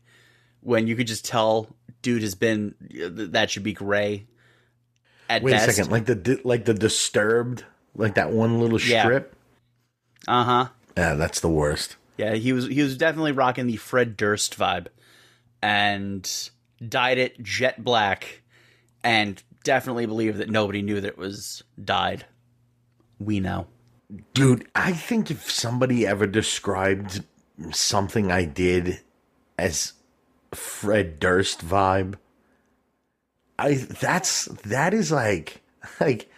When 0.61 0.87
you 0.87 0.95
could 0.97 1.07
just 1.07 1.25
tell, 1.25 1.75
dude 2.03 2.23
has 2.23 2.35
been 2.35 2.75
that 3.31 3.51
should 3.51 3.63
be 3.63 3.73
gray. 3.73 4.27
At 5.29 5.43
wait 5.43 5.53
best. 5.53 5.69
a 5.69 5.73
second, 5.73 5.91
like 5.91 6.05
the 6.07 6.41
like 6.45 6.65
the 6.67 6.75
disturbed, 6.75 7.65
like 7.95 8.15
that 8.17 8.31
one 8.31 8.61
little 8.61 8.81
Yeah. 8.81 9.03
strip. 9.05 9.35
Uh 10.29 10.45
huh. 10.45 10.69
Yeah, 10.97 11.15
that's 11.15 11.41
the 11.41 11.49
worst. 11.49 11.97
Yeah, 12.19 12.35
he 12.35 12.53
was 12.53 12.67
he 12.67 12.83
was 12.83 12.97
definitely 12.97 13.33
rocking 13.33 13.67
the 13.67 13.77
Fred 13.77 14.17
Durst 14.17 14.59
vibe, 14.59 14.87
and 15.63 16.31
dyed 16.87 17.19
it 17.19 17.43
jet 17.43 17.83
black, 17.83 18.43
and 19.03 19.43
definitely 19.65 20.07
believe 20.07 20.37
that 20.37 20.49
nobody 20.49 20.83
knew 20.83 21.01
that 21.01 21.09
it 21.09 21.19
was 21.19 21.65
dyed. 21.83 22.25
We 23.19 23.41
know. 23.41 23.67
Dude, 24.33 24.69
I 24.75 24.93
think 24.93 25.31
if 25.31 25.51
somebody 25.51 26.07
ever 26.07 26.27
described 26.27 27.25
something 27.73 28.31
I 28.31 28.45
did 28.45 29.01
as 29.59 29.95
Fred 30.53 31.19
Durst 31.19 31.67
vibe, 31.67 32.15
I 33.59 33.75
that's 33.75 34.47
that 34.67 34.95
is 34.95 35.11
like 35.11 35.63
like 36.01 36.31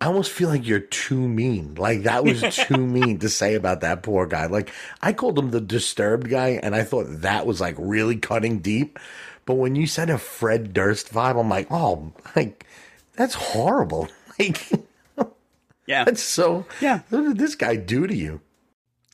I 0.00 0.06
almost 0.06 0.32
feel 0.32 0.48
like 0.48 0.66
you're 0.66 0.80
too 0.80 1.28
mean. 1.28 1.74
Like 1.76 2.02
that 2.02 2.24
was 2.24 2.42
too 2.68 2.86
mean 2.86 3.18
to 3.20 3.28
say 3.28 3.54
about 3.54 3.80
that 3.80 4.02
poor 4.02 4.26
guy. 4.26 4.46
Like 4.46 4.72
I 5.02 5.12
called 5.12 5.38
him 5.38 5.50
the 5.50 5.60
disturbed 5.60 6.28
guy 6.28 6.60
and 6.62 6.74
I 6.74 6.82
thought 6.82 7.06
that 7.08 7.46
was 7.46 7.60
like 7.60 7.76
really 7.78 8.16
cutting 8.16 8.58
deep. 8.60 8.98
But 9.46 9.54
when 9.54 9.76
you 9.76 9.86
said 9.86 10.10
a 10.10 10.18
Fred 10.18 10.72
Durst 10.72 11.12
vibe, 11.12 11.38
I'm 11.38 11.48
like, 11.48 11.68
oh 11.70 12.12
like 12.36 12.66
that's 13.14 13.34
horrible. 13.34 14.08
Like 14.36 14.68
Yeah, 15.86 16.02
that's 16.02 16.22
so. 16.22 16.66
Yeah. 16.80 17.00
What 17.10 17.22
did 17.22 17.38
this 17.38 17.54
guy 17.54 17.76
do 17.76 18.08
to 18.08 18.14
you? 18.14 18.40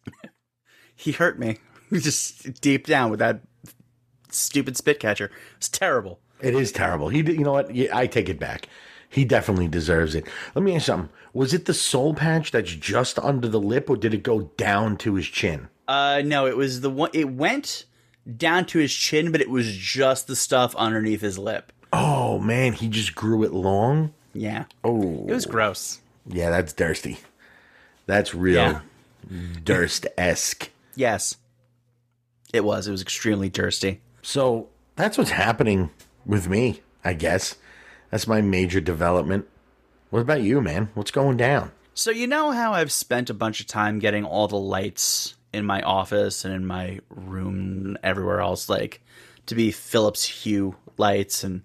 he 0.97 1.13
hurt 1.13 1.39
me 1.39 1.59
just 1.93 2.61
deep 2.61 2.87
down 2.87 3.11
with 3.11 3.19
that 3.19 3.41
stupid 4.31 4.77
spit 4.77 5.01
catcher. 5.01 5.31
It's 5.57 5.69
terrible. 5.69 6.21
It 6.41 6.55
is 6.55 6.73
terrible. 6.73 7.09
He, 7.09 7.19
you 7.19 7.45
know 7.45 7.53
what? 7.53 7.75
Yeah, 7.75 7.97
I 7.97 8.07
take 8.07 8.29
it 8.29 8.39
back. 8.39 8.69
He 9.09 9.25
definitely 9.25 9.69
deserves 9.69 10.15
it. 10.15 10.27
Let 10.55 10.63
me 10.63 10.75
ask 10.75 10.83
you 10.83 10.87
something. 10.87 11.11
Was 11.33 11.53
it 11.53 11.67
the 11.67 11.75
soul 11.75 12.15
patch 12.15 12.53
that's 12.53 12.73
just 12.73 13.19
under 13.19 13.49
the 13.49 13.61
lip, 13.61 13.91
or 13.91 13.97
did 13.97 14.15
it 14.15 14.23
go 14.23 14.53
down 14.57 14.97
to 14.99 15.15
his 15.15 15.27
chin? 15.27 15.69
Uh, 15.89 16.23
no, 16.25 16.47
it 16.47 16.57
was 16.57 16.81
the 16.81 16.91
one. 16.91 17.11
It 17.13 17.31
went 17.31 17.85
down 18.37 18.65
to 18.67 18.79
his 18.79 18.93
chin, 18.93 19.33
but 19.33 19.41
it 19.41 19.51
was 19.51 19.77
just 19.77 20.27
the 20.27 20.37
stuff 20.37 20.75
underneath 20.77 21.21
his 21.21 21.39
lip. 21.39 21.73
Oh 21.93 22.39
man, 22.39 22.73
he 22.75 22.89
just 22.89 23.15
grew 23.15 23.43
it 23.45 23.53
long. 23.53 24.13
Yeah, 24.33 24.65
Oh, 24.85 25.27
it 25.29 25.33
was 25.33 25.47
gross. 25.47 26.01
yeah, 26.27 26.51
that's 26.51 26.73
thirsty. 26.73 27.19
That's 28.07 28.35
real 28.35 28.55
Yeah. 28.57 28.81
Durst 29.65 30.07
esque. 30.17 30.71
Yes, 30.95 31.37
it 32.55 32.65
was. 32.65 32.87
It 32.89 32.93
was 32.93 33.03
extremely 33.03 33.49
thirsty. 33.49 34.01
So 34.23 34.69
that's 34.97 35.19
what's 35.19 35.31
happening 35.31 35.91
with 36.27 36.49
me, 36.49 36.81
I 37.05 37.13
guess. 37.15 37.57
That's 38.11 38.27
my 38.27 38.41
major 38.41 38.81
development. 38.81 39.47
What 40.11 40.21
about 40.21 40.43
you, 40.43 40.61
man? 40.61 40.91
What's 40.95 41.11
going 41.13 41.37
down? 41.37 41.71
So 41.95 42.11
you 42.11 42.27
know 42.27 42.51
how 42.53 42.73
I've 42.73 42.93
spent 42.93 43.31
a 43.31 43.35
bunch 43.35 43.61
of 43.61 43.67
time 43.67 43.99
getting 43.99 44.25
all 44.25 44.49
the 44.49 44.57
lights 44.57 45.35
in 45.53 45.65
my 45.65 45.83
office 45.83 46.45
and 46.45 46.55
in 46.55 46.67
my 46.67 47.01
room 47.11 47.97
everywhere 48.03 48.41
else 48.41 48.69
like 48.69 49.01
to 49.47 49.55
be 49.55 49.71
Philips 49.71 50.25
Hue 50.25 50.77
lights 50.97 51.45
and 51.45 51.63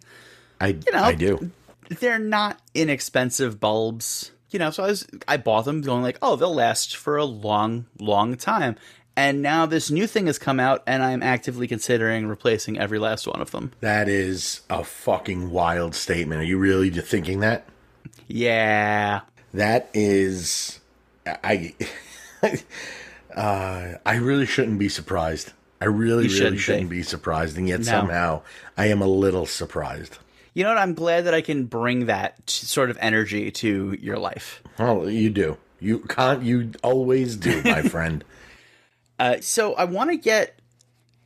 I 0.60 0.68
you 0.68 0.92
know, 0.92 1.04
I 1.04 1.14
do. 1.14 1.52
they're 2.00 2.20
not 2.20 2.60
inexpensive 2.74 3.60
bulbs. 3.60 4.32
You 4.52 4.60
know, 4.60 4.72
so 4.72 4.84
I 4.84 4.88
was 4.88 5.08
I 5.28 5.38
bought 5.38 5.66
them 5.66 5.82
going 5.82 6.02
like, 6.02 6.18
"Oh, 6.22 6.36
they'll 6.38 6.56
last 6.56 6.96
for 6.96 7.18
a 7.18 7.26
long 7.26 7.88
long 8.00 8.38
time." 8.38 8.78
And 9.18 9.42
now 9.42 9.66
this 9.66 9.90
new 9.90 10.08
thing 10.08 10.28
has 10.28 10.38
come 10.38 10.60
out 10.60 10.84
and 10.86 11.02
I'm 11.02 11.24
actively 11.24 11.68
considering 11.68 12.28
replacing 12.28 12.78
every 12.78 13.00
last 13.00 13.28
one 13.28 13.42
of 13.42 13.52
them. 13.52 13.72
That 13.80 14.10
is 14.10 14.62
a 14.70 14.84
fucking 14.84 15.52
wild 15.52 15.96
statement. 15.96 16.42
Are 16.42 16.46
you 16.46 16.58
really 16.58 16.90
thinking 16.90 17.40
that? 17.40 17.66
Yeah. 18.28 19.22
That 19.54 19.90
is, 19.94 20.80
I, 21.26 21.74
uh, 23.36 23.94
I 24.06 24.16
really 24.16 24.46
shouldn't 24.46 24.80
be 24.80 24.90
surprised. 24.90 25.52
I 25.82 25.86
really, 25.86 26.24
really 26.24 26.30
shouldn't 26.30 26.60
shouldn't, 26.60 26.90
be. 26.90 26.98
be. 26.98 27.04
surprised, 27.04 27.58
and 27.58 27.68
yet 27.68 27.84
somehow 27.84 28.42
I 28.78 28.88
am 28.88 29.02
a 29.02 29.08
little 29.08 29.46
surprised. 29.46 30.18
You 30.54 30.64
know 30.64 30.70
what? 30.70 30.78
I'm 30.78 30.94
glad 30.94 31.26
that 31.26 31.34
I 31.34 31.42
can 31.42 31.66
bring 31.66 32.06
that 32.06 32.48
t- 32.48 32.66
sort 32.66 32.90
of 32.90 32.98
energy 33.02 33.52
to 33.52 33.98
your 34.02 34.18
life. 34.18 34.64
Oh, 34.80 35.06
you 35.06 35.30
do. 35.30 35.58
You 35.82 36.00
can't. 36.00 36.44
You 36.44 36.72
always 36.82 37.36
do, 37.36 37.62
my 37.64 37.82
friend. 37.90 38.24
Uh, 39.20 39.38
so 39.42 39.74
I 39.74 39.84
want 39.84 40.12
to 40.12 40.18
get. 40.18 40.58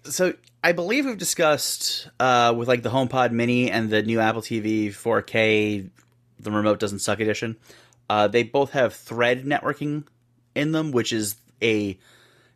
So 0.05 0.33
I 0.63 0.71
believe 0.71 1.05
we've 1.05 1.17
discussed 1.17 2.09
uh, 2.19 2.53
with 2.57 2.67
like 2.67 2.81
the 2.81 2.89
HomePod 2.89 3.31
Mini 3.31 3.69
and 3.69 3.89
the 3.89 4.01
new 4.01 4.19
Apple 4.19 4.41
TV 4.41 4.87
4K, 4.87 5.89
the 6.39 6.51
remote 6.51 6.79
doesn't 6.79 6.99
suck 6.99 7.19
edition. 7.19 7.55
Uh, 8.09 8.27
they 8.27 8.43
both 8.43 8.71
have 8.71 8.95
Thread 8.95 9.45
networking 9.45 10.05
in 10.55 10.71
them, 10.71 10.91
which 10.91 11.13
is 11.13 11.35
a 11.61 11.97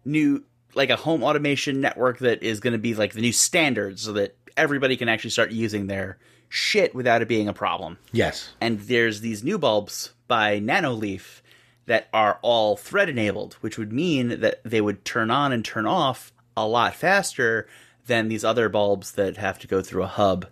new 0.06 0.44
like 0.76 0.90
a 0.90 0.96
home 0.96 1.24
automation 1.24 1.82
network 1.82 2.18
that 2.20 2.42
is 2.42 2.60
going 2.60 2.74
to 2.74 2.80
be 2.80 2.96
like 2.96 3.14
the 3.14 3.22
new 3.22 3.32
standard, 3.32 4.00
so 4.00 4.14
that 4.14 4.36
everybody 4.58 4.98
can 4.98 5.08
actually 5.08 5.30
start 5.30 5.52
using 5.52 5.88
their 5.88 6.18
shit 6.50 6.94
without 6.96 7.22
it 7.22 7.28
being 7.28 7.48
a 7.48 7.54
problem 7.54 7.98
Yes. 8.12 8.52
and 8.62 8.80
there's 8.82 9.22
these 9.22 9.44
new 9.44 9.58
bulbs 9.58 10.14
by 10.28 10.60
Nanoleaf 10.60 11.42
that 11.88 12.08
are 12.14 12.38
all 12.44 12.78
thread 12.78 13.10
enabled, 13.10 13.56
which 13.62 13.78
would 13.78 13.92
mean 13.92 14.40
that 14.42 14.62
they 14.64 14.80
would 14.80 15.04
turn 15.04 15.30
on 15.32 15.52
and 15.52 15.66
turn 15.66 15.86
off 15.88 16.32
a 16.56 16.68
lot 16.68 16.94
faster 16.96 17.68
than 18.06 18.28
these 18.28 18.44
other 18.46 18.70
bulbs 18.70 19.14
that 19.14 19.38
have 19.38 19.58
to 19.60 19.68
go 19.68 19.82
through 19.82 20.04
a 20.04 20.08
hub. 20.08 20.46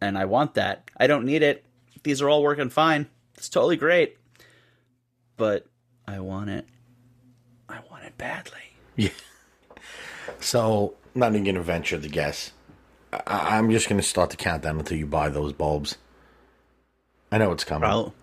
And 0.00 0.16
I 0.16 0.24
want 0.24 0.54
that. 0.54 0.88
I 0.96 1.06
don't 1.06 1.24
need 1.26 1.42
it. 1.42 1.64
These 2.04 2.22
are 2.22 2.28
all 2.30 2.42
working 2.42 2.70
fine. 2.70 3.08
It's 3.36 3.48
totally 3.48 3.76
great. 3.76 4.16
But 5.36 5.66
I 6.06 6.20
want 6.20 6.50
it. 6.50 6.66
I 8.22 8.26
want 8.28 8.38
it 8.38 8.44
badly. 8.44 8.60
Yeah. 8.96 9.10
So, 10.40 10.94
not 11.14 11.32
even 11.32 11.44
gonna 11.44 11.62
venture 11.62 11.98
the 11.98 12.08
guess. 12.08 12.52
I- 13.12 13.56
I'm 13.56 13.70
just 13.70 13.88
gonna 13.88 14.02
start 14.02 14.30
the 14.30 14.36
countdown 14.36 14.78
until 14.78 14.96
you 14.98 15.06
buy 15.06 15.28
those 15.28 15.52
bulbs. 15.52 15.96
I 17.32 17.38
know 17.38 17.52
it's 17.52 17.64
coming. 17.64 17.88
Well, 17.88 18.14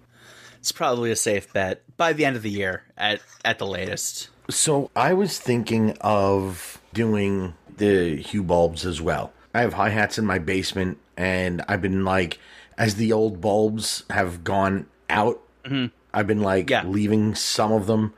it's 0.60 0.72
probably 0.72 1.12
a 1.12 1.16
safe 1.16 1.52
bet 1.54 1.84
by 1.98 2.14
the 2.14 2.26
end 2.26 2.36
of 2.36 2.44
the 2.44 2.50
year 2.50 2.84
at, 2.98 3.22
at 3.46 3.60
the 3.60 3.66
latest. 3.66 4.30
So 4.50 4.90
I 4.96 5.14
was 5.14 5.40
thinking 5.40 5.98
of 6.02 6.82
doing 6.94 7.54
the 7.78 8.16
Hue 8.18 8.44
bulbs 8.44 8.86
as 8.86 9.02
well. 9.02 9.34
I 9.54 9.62
have 9.62 9.74
hi 9.74 9.90
hats 9.90 10.18
in 10.18 10.26
my 10.26 10.40
basement, 10.40 10.98
and 11.16 11.64
I've 11.68 11.82
been 11.82 12.06
like, 12.06 12.40
as 12.78 12.96
the 12.96 13.12
old 13.12 13.42
bulbs 13.42 14.04
have 14.10 14.44
gone 14.44 14.88
out, 15.10 15.42
mm-hmm. 15.66 15.88
I've 16.14 16.28
been 16.28 16.42
like 16.42 16.70
Yeah. 16.70 16.84
leaving 16.86 17.36
some 17.36 17.72
of 17.72 17.88
them 17.88 18.14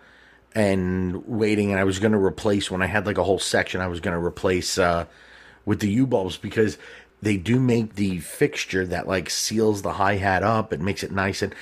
and 0.60 1.26
waiting. 1.26 1.72
And 1.72 1.80
I 1.80 1.84
was 1.84 2.00
going 2.00 2.12
to 2.12 2.24
replace 2.24 2.69
when 2.69 2.82
I 2.82 2.88
had 2.88 3.06
like 3.06 3.17
a 3.17 3.24
whole 3.24 3.39
section. 3.39 3.82
I 3.82 3.88
was 3.88 4.00
going 4.00 4.17
to 4.17 4.24
replace 4.24 4.78
uh, 4.78 5.06
with 5.65 5.80
the 5.80 5.89
Hue 5.89 6.06
bulbs 6.06 6.38
because 6.38 6.78
they 7.22 7.38
do 7.38 7.60
make 7.60 7.95
the 7.95 8.19
fixture 8.19 8.86
that 8.88 9.08
like 9.08 9.30
seals 9.30 9.82
the 9.82 9.93
hi 9.93 10.15
hat 10.17 10.43
up. 10.43 10.74
It 10.74 10.82
makes 10.82 11.04
it 11.04 11.12
nice. 11.12 11.41
And 11.41 11.56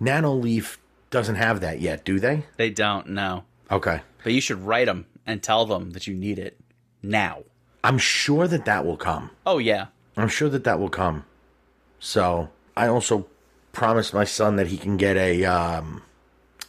Nanoleaf 0.00 0.78
doesn't 1.10 1.36
have 1.36 1.60
that 1.60 1.80
yet, 1.80 2.04
do 2.04 2.18
they? 2.20 2.44
They 2.56 2.70
don't 2.70 3.08
No. 3.08 3.44
Okay. 3.70 4.02
But 4.22 4.32
you 4.32 4.40
should 4.40 4.62
write 4.62 4.86
them 4.86 5.06
and 5.26 5.42
tell 5.42 5.66
them 5.66 5.90
that 5.90 6.06
you 6.06 6.14
need 6.14 6.38
it 6.38 6.58
now. 7.02 7.42
I'm 7.82 7.98
sure 7.98 8.46
that 8.48 8.64
that 8.64 8.86
will 8.86 8.96
come. 8.96 9.30
Oh 9.44 9.58
yeah. 9.58 9.86
I'm 10.16 10.28
sure 10.28 10.48
that 10.48 10.64
that 10.64 10.78
will 10.78 10.88
come. 10.88 11.24
So 11.98 12.50
I 12.76 12.86
also 12.86 13.26
promised 13.72 14.14
my 14.14 14.24
son 14.24 14.56
that 14.56 14.68
he 14.68 14.76
can 14.76 14.96
get 14.96 15.16
a. 15.16 15.44
Um, 15.44 16.02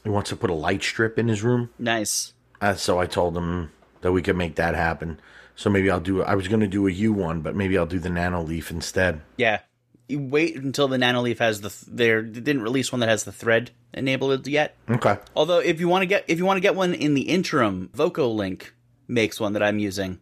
he 0.06 0.10
wants 0.10 0.30
to 0.30 0.38
put 0.38 0.50
a 0.50 0.54
light 0.54 0.82
strip 0.84 1.20
in 1.20 1.28
his 1.28 1.44
room, 1.44 1.70
Nice. 1.78 2.32
uh, 2.62 2.76
so 2.76 2.98
I 3.00 3.06
told 3.08 3.36
him 3.36 3.72
that 4.02 4.14
we 4.14 4.22
could 4.22 4.38
make 4.38 4.56
that 4.56 4.74
happen. 4.76 5.20
So 5.58 5.70
maybe 5.70 5.90
I'll 5.92 6.00
do. 6.00 6.22
I 6.24 6.36
was 6.36 6.48
going 6.48 6.60
to 6.62 6.68
do 6.68 6.88
a 6.88 6.92
Hue 6.92 7.12
one, 7.14 7.42
but 7.42 7.56
maybe 7.56 7.78
I'll 7.78 7.86
do 7.86 8.00
the 8.00 8.10
Nanoleaf 8.10 8.72
instead. 8.72 9.22
Yeah. 9.38 9.60
You 10.08 10.20
wait 10.20 10.56
until 10.58 10.88
the 10.88 10.98
Nanoleaf 10.98 11.40
has 11.40 11.62
the 11.62 11.70
th- 11.70 11.82
they 11.88 12.08
didn't 12.22 12.62
release 12.62 12.92
one 12.92 13.00
that 13.00 13.10
has 13.10 13.24
the 13.24 13.32
thread 13.32 13.72
enabled 13.94 14.48
yet. 14.48 14.76
Okay. 14.90 15.18
Although 15.36 15.60
if 15.60 15.80
you 15.80 15.88
want 15.88 16.04
to 16.04 16.06
get 16.06 16.26
if 16.28 16.38
you 16.38 16.46
want 16.46 16.58
to 16.58 16.62
get 16.62 16.76
one 16.76 16.94
in 16.94 17.16
the 17.16 17.24
interim, 17.24 17.90
VOCOlinc 17.96 18.64
makes 19.08 19.40
one 19.40 19.54
that 19.54 19.64
I'm 19.64 19.80
using. 19.80 20.22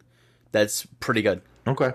That's 0.52 0.86
pretty 1.00 1.20
good. 1.20 1.42
Okay. 1.66 1.92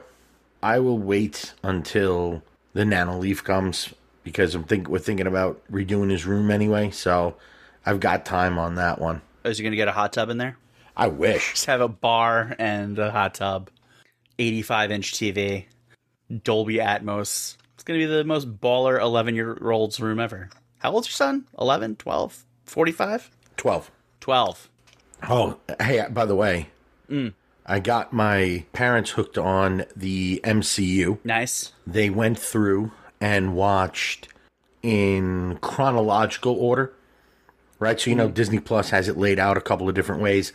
I 0.61 0.79
will 0.79 0.99
wait 0.99 1.53
until 1.63 2.43
the 2.73 2.83
Nanoleaf 2.83 3.43
comes 3.43 3.93
because 4.23 4.53
I'm 4.53 4.65
think 4.65 4.87
we're 4.89 4.99
thinking 4.99 5.25
about 5.27 5.61
redoing 5.71 6.11
his 6.11 6.25
room 6.25 6.51
anyway. 6.51 6.91
So 6.91 7.35
I've 7.85 7.99
got 7.99 8.25
time 8.25 8.57
on 8.57 8.75
that 8.75 8.99
one. 8.99 9.21
Is 9.43 9.59
you 9.59 9.63
gonna 9.63 9.75
get 9.75 9.87
a 9.87 9.93
hot 9.93 10.13
tub 10.13 10.29
in 10.29 10.37
there? 10.37 10.57
I 10.95 11.07
wish. 11.07 11.51
Just 11.51 11.65
have 11.67 11.81
a 11.81 11.87
bar 11.87 12.55
and 12.59 12.99
a 12.99 13.11
hot 13.11 13.35
tub, 13.35 13.69
85 14.37 14.91
inch 14.91 15.13
TV, 15.13 15.65
Dolby 16.43 16.75
Atmos. 16.75 17.55
It's 17.73 17.83
gonna 17.83 17.99
be 17.99 18.05
the 18.05 18.23
most 18.23 18.59
baller 18.59 18.99
11 18.99 19.35
year 19.35 19.57
old's 19.71 19.99
room 19.99 20.19
ever. 20.19 20.49
How 20.79 20.91
old's 20.91 21.07
your 21.07 21.13
son? 21.13 21.45
11, 21.59 21.97
12, 21.97 22.45
45, 22.65 23.31
Twelve. 23.57 23.91
12. 24.21 24.69
Oh, 25.27 25.59
hey, 25.81 25.99
uh, 25.99 26.09
by 26.09 26.25
the 26.25 26.35
way, 26.35 26.69
mm. 27.09 27.33
I 27.65 27.79
got 27.79 28.13
my 28.13 28.63
parents 28.71 29.11
hooked 29.11 29.37
on 29.37 29.83
the 29.95 30.39
MCU. 30.45 31.19
Nice. 31.25 31.73
They 31.85 32.09
went 32.09 32.39
through 32.39 32.91
and 33.19 33.53
watched 33.53 34.29
in 34.81 35.57
chronological 35.61 36.55
order, 36.55 36.93
right? 37.79 37.99
So, 37.99 38.09
you 38.09 38.15
know, 38.15 38.25
mm-hmm. 38.25 38.35
Disney 38.35 38.59
Plus 38.59 38.91
has 38.91 39.07
it 39.07 39.17
laid 39.17 39.39
out 39.39 39.57
a 39.57 39.61
couple 39.61 39.89
of 39.89 39.95
different 39.95 40.21
ways. 40.21 40.53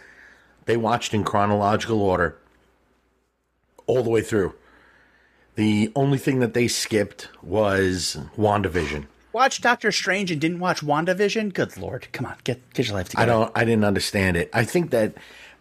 They 0.66 0.76
watched 0.76 1.12
in 1.12 1.24
chronological 1.24 2.00
order 2.00 2.38
all 3.86 4.02
the 4.02 4.10
way 4.10 4.22
through. 4.22 4.54
The 5.56 5.92
only 5.94 6.18
thing 6.18 6.40
that 6.40 6.54
they 6.54 6.68
skipped 6.68 7.28
was 7.42 8.18
WandaVision. 8.36 9.06
Watch 9.32 9.60
Doctor 9.60 9.90
Strange 9.92 10.30
and 10.30 10.40
didn't 10.40 10.60
watch 10.60 10.80
WandaVision? 10.80 11.52
Good 11.52 11.76
lord. 11.76 12.08
Come 12.12 12.26
on, 12.26 12.36
get 12.44 12.72
get 12.72 12.86
your 12.86 12.96
life 12.96 13.08
together. 13.08 13.22
I 13.24 13.26
don't. 13.26 13.52
I 13.54 13.64
didn't 13.64 13.84
understand 13.84 14.36
it. 14.36 14.50
I 14.52 14.64
think 14.64 14.90
that. 14.90 15.14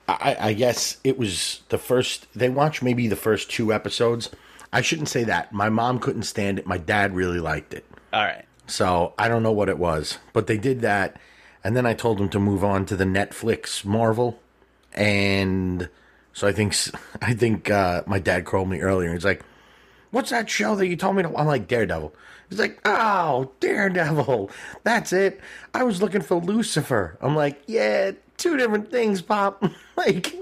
I, 0.06 0.36
I 0.38 0.54
guess 0.54 0.98
it 1.06 1.18
was 1.18 1.62
the 1.70 1.78
first. 1.78 2.28
They 2.36 2.50
watched 2.50 2.84
maybe 2.84 3.08
the 3.08 3.16
first 3.16 3.50
two 3.50 3.72
episodes. 3.72 4.30
I 4.74 4.82
shouldn't 4.82 5.08
say 5.08 5.24
that. 5.24 5.54
My 5.54 5.70
mom 5.70 6.00
couldn't 6.00 6.24
stand 6.24 6.60
it. 6.60 6.68
My 6.68 6.78
dad 6.78 7.16
really 7.16 7.40
liked 7.40 7.74
it. 7.74 7.86
All 8.12 8.24
right. 8.24 8.46
So 8.68 9.14
I 9.18 9.28
don't 9.28 9.44
know 9.44 9.52
what 9.52 9.70
it 9.70 9.78
was, 9.78 10.18
but 10.34 10.48
they 10.48 10.58
did 10.58 10.82
that, 10.82 11.20
and 11.64 11.76
then 11.76 11.86
I 11.86 11.94
told 11.94 12.20
him 12.20 12.30
to 12.30 12.40
move 12.40 12.64
on 12.64 12.86
to 12.88 12.96
the 12.96 13.06
Netflix 13.06 13.86
Marvel, 13.86 14.40
and 14.94 15.90
so 16.34 16.48
I 16.48 16.52
think 16.52 16.76
I 17.22 17.34
think 17.34 17.70
uh, 17.70 18.04
my 18.06 18.20
dad 18.20 18.46
called 18.46 18.70
me 18.70 18.82
earlier. 18.82 19.14
He's 19.14 19.26
like, 19.26 19.44
"What's 20.12 20.32
that 20.32 20.50
show 20.50 20.76
that 20.76 20.88
you 20.88 20.96
told 20.96 21.16
me 21.16 21.24
to?" 21.24 21.38
I'm 21.38 21.48
like, 21.48 21.68
"Daredevil." 21.68 22.14
He's 22.50 22.60
like, 22.60 22.80
"Oh, 22.86 23.52
Daredevil, 23.60 24.52
that's 24.84 25.14
it." 25.14 25.40
I 25.74 25.84
was 25.84 26.02
looking 26.02 26.22
for 26.22 26.36
Lucifer. 26.36 27.18
I'm 27.22 27.36
like, 27.36 27.64
"Yeah, 27.68 28.12
two 28.38 28.58
different 28.58 28.92
things, 28.92 29.22
Pop." 29.22 29.64
like, 29.96 30.36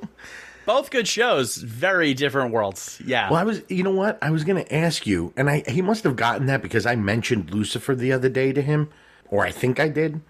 Both 0.65 0.91
good 0.91 1.07
shows, 1.07 1.57
very 1.57 2.13
different 2.13 2.51
worlds. 2.51 3.01
Yeah. 3.05 3.29
Well, 3.29 3.39
I 3.39 3.43
was, 3.43 3.61
you 3.67 3.83
know 3.83 3.95
what? 3.95 4.19
I 4.21 4.29
was 4.29 4.43
going 4.43 4.63
to 4.63 4.75
ask 4.75 5.07
you, 5.07 5.33
and 5.35 5.49
I 5.49 5.63
he 5.67 5.81
must 5.81 6.03
have 6.03 6.15
gotten 6.15 6.47
that 6.47 6.61
because 6.61 6.85
I 6.85 6.95
mentioned 6.95 7.51
Lucifer 7.51 7.95
the 7.95 8.11
other 8.11 8.29
day 8.29 8.53
to 8.53 8.61
him, 8.61 8.89
or 9.29 9.45
I 9.45 9.51
think 9.51 9.79
I 9.79 9.89
did. 9.89 10.21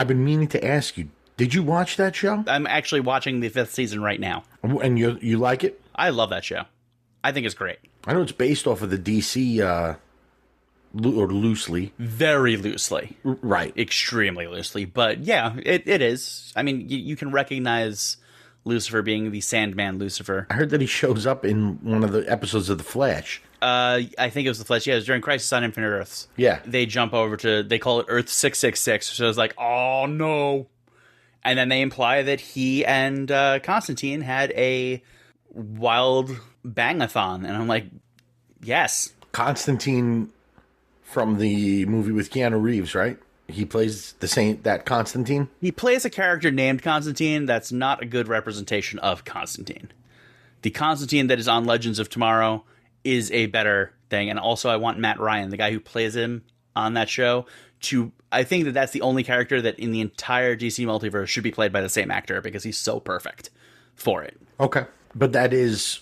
I've 0.00 0.08
been 0.08 0.24
meaning 0.24 0.48
to 0.48 0.64
ask 0.66 0.96
you, 0.96 1.10
did 1.36 1.52
you 1.52 1.62
watch 1.62 1.98
that 1.98 2.16
show? 2.16 2.42
I'm 2.46 2.66
actually 2.66 3.00
watching 3.02 3.40
the 3.40 3.50
fifth 3.50 3.74
season 3.74 4.00
right 4.02 4.18
now. 4.18 4.44
And 4.62 4.98
you 4.98 5.18
you 5.20 5.36
like 5.36 5.62
it? 5.62 5.78
I 5.94 6.08
love 6.08 6.30
that 6.30 6.42
show. 6.42 6.62
I 7.22 7.32
think 7.32 7.44
it's 7.44 7.54
great. 7.54 7.78
I 8.06 8.14
know 8.14 8.22
it's 8.22 8.32
based 8.32 8.66
off 8.66 8.80
of 8.80 8.88
the 8.88 8.96
DC, 8.96 9.60
uh, 9.60 9.96
lo- 10.94 11.20
or 11.22 11.28
loosely, 11.30 11.92
Very 11.98 12.56
loosely. 12.56 13.18
R- 13.26 13.36
right? 13.42 13.76
extremely 13.76 14.46
loosely, 14.46 14.86
but 14.86 15.18
yeah, 15.18 15.54
it, 15.62 15.86
it 15.86 16.00
is. 16.00 16.50
I 16.56 16.62
mean, 16.62 16.88
you, 16.88 16.96
you 16.96 17.14
can 17.14 17.30
recognize 17.30 18.16
Lucifer 18.64 19.02
being 19.02 19.30
the 19.32 19.42
Sandman 19.42 19.98
Lucifer. 19.98 20.46
I 20.48 20.54
heard 20.54 20.70
that 20.70 20.80
he 20.80 20.86
shows 20.86 21.26
up 21.26 21.44
in 21.44 21.78
one 21.82 22.04
of 22.04 22.12
the 22.12 22.24
episodes 22.30 22.70
of 22.70 22.78
The 22.78 22.84
Flash. 22.84 23.42
Uh, 23.62 24.02
I 24.18 24.30
think 24.30 24.46
it 24.46 24.48
was 24.48 24.58
the 24.58 24.64
Flash. 24.64 24.86
Yeah, 24.86 24.94
it 24.94 24.96
was 24.96 25.06
during 25.06 25.22
Crisis 25.22 25.52
on 25.52 25.64
Infinite 25.64 25.88
Earths. 25.88 26.28
Yeah. 26.36 26.60
They 26.64 26.86
jump 26.86 27.12
over 27.12 27.36
to, 27.38 27.62
they 27.62 27.78
call 27.78 28.00
it 28.00 28.06
Earth 28.08 28.28
666. 28.28 29.08
So 29.08 29.28
it's 29.28 29.38
like, 29.38 29.54
oh 29.58 30.06
no. 30.06 30.68
And 31.42 31.58
then 31.58 31.68
they 31.68 31.80
imply 31.80 32.22
that 32.22 32.40
he 32.40 32.84
and 32.84 33.30
uh, 33.30 33.60
Constantine 33.60 34.20
had 34.22 34.50
a 34.52 35.02
wild 35.50 36.30
bangathon. 36.64 37.46
And 37.46 37.56
I'm 37.56 37.66
like, 37.66 37.86
yes. 38.62 39.12
Constantine 39.32 40.32
from 41.02 41.38
the 41.38 41.84
movie 41.86 42.12
with 42.12 42.30
Keanu 42.30 42.62
Reeves, 42.62 42.94
right? 42.94 43.18
He 43.48 43.64
plays 43.64 44.12
the 44.20 44.28
same 44.28 44.62
that 44.62 44.86
Constantine. 44.86 45.48
He 45.60 45.72
plays 45.72 46.04
a 46.04 46.10
character 46.10 46.50
named 46.50 46.82
Constantine 46.82 47.46
that's 47.46 47.72
not 47.72 48.02
a 48.02 48.06
good 48.06 48.28
representation 48.28 48.98
of 49.00 49.24
Constantine. 49.24 49.90
The 50.62 50.70
Constantine 50.70 51.26
that 51.28 51.38
is 51.38 51.48
on 51.48 51.64
Legends 51.64 51.98
of 51.98 52.08
Tomorrow 52.08 52.64
is 53.04 53.30
a 53.32 53.46
better 53.46 53.92
thing. 54.08 54.30
And 54.30 54.38
also, 54.38 54.70
I 54.70 54.76
want 54.76 54.98
Matt 54.98 55.20
Ryan, 55.20 55.50
the 55.50 55.56
guy 55.56 55.72
who 55.72 55.80
plays 55.80 56.16
him 56.16 56.44
on 56.76 56.94
that 56.94 57.08
show, 57.08 57.46
to. 57.82 58.12
I 58.32 58.44
think 58.44 58.64
that 58.64 58.72
that's 58.72 58.92
the 58.92 59.00
only 59.00 59.24
character 59.24 59.60
that 59.60 59.78
in 59.80 59.90
the 59.90 60.00
entire 60.00 60.56
DC 60.56 60.86
multiverse 60.86 61.26
should 61.26 61.42
be 61.42 61.50
played 61.50 61.72
by 61.72 61.80
the 61.80 61.88
same 61.88 62.12
actor 62.12 62.40
because 62.40 62.62
he's 62.62 62.78
so 62.78 63.00
perfect 63.00 63.50
for 63.96 64.22
it. 64.22 64.40
Okay, 64.60 64.84
but 65.14 65.32
that 65.32 65.52
is 65.52 66.00